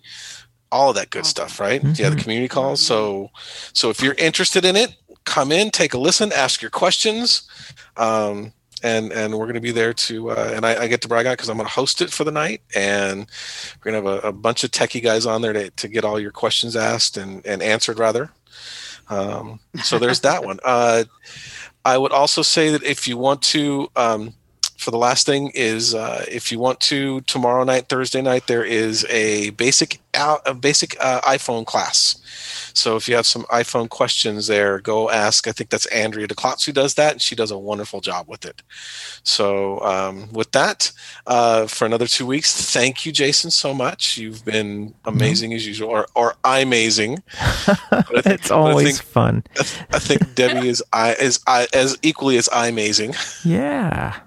[0.72, 1.82] all of that good stuff right?
[1.82, 2.02] Mm-hmm.
[2.02, 2.82] yeah the community calls.
[2.82, 3.32] So
[3.74, 7.50] so if you're interested in it come in take a listen ask your questions.
[7.98, 8.54] Um,
[8.84, 11.26] and and we're going to be there to uh, and I, I, get to brag
[11.26, 13.26] out because I'm going to host it for the night, and
[13.84, 16.04] we're going to have a, a, bunch of techie guys on there to, to get
[16.04, 18.30] all your questions asked and and answered rather.
[19.10, 20.60] Um, so there's that one.
[20.74, 21.04] Uh,
[21.86, 24.34] I would also say that if you want to, um,
[24.78, 28.64] for the last thing is uh, if you want to tomorrow night, Thursday night, there
[28.64, 33.90] is a basic out a basic uh, iPhone class so if you have some iPhone
[33.90, 35.48] questions there, go ask.
[35.48, 38.46] I think that's Andrea DeClotz who does that, and she does a wonderful job with
[38.46, 38.62] it.
[39.24, 40.92] So um, with that,
[41.28, 44.18] uh, for another two weeks, thank you, Jason, so much.
[44.18, 45.58] You've been amazing mm-hmm.
[45.58, 47.24] as usual, or, or amazing.
[48.12, 49.44] it's always think, fun.
[49.92, 53.14] I think Debbie is I is I as equally as i amazing.
[53.46, 54.20] Yeah.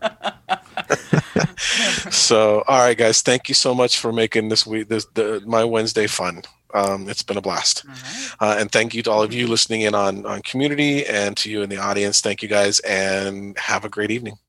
[2.11, 5.65] so all right guys thank you so much for making this week this the, my
[5.65, 6.43] wednesday fun
[6.75, 7.85] um, it's been a blast.
[7.87, 8.31] Right.
[8.41, 11.51] Uh, and thank you to all of you listening in on, on community and to
[11.51, 12.21] you in the audience.
[12.21, 14.39] Thank you guys and have a great evening.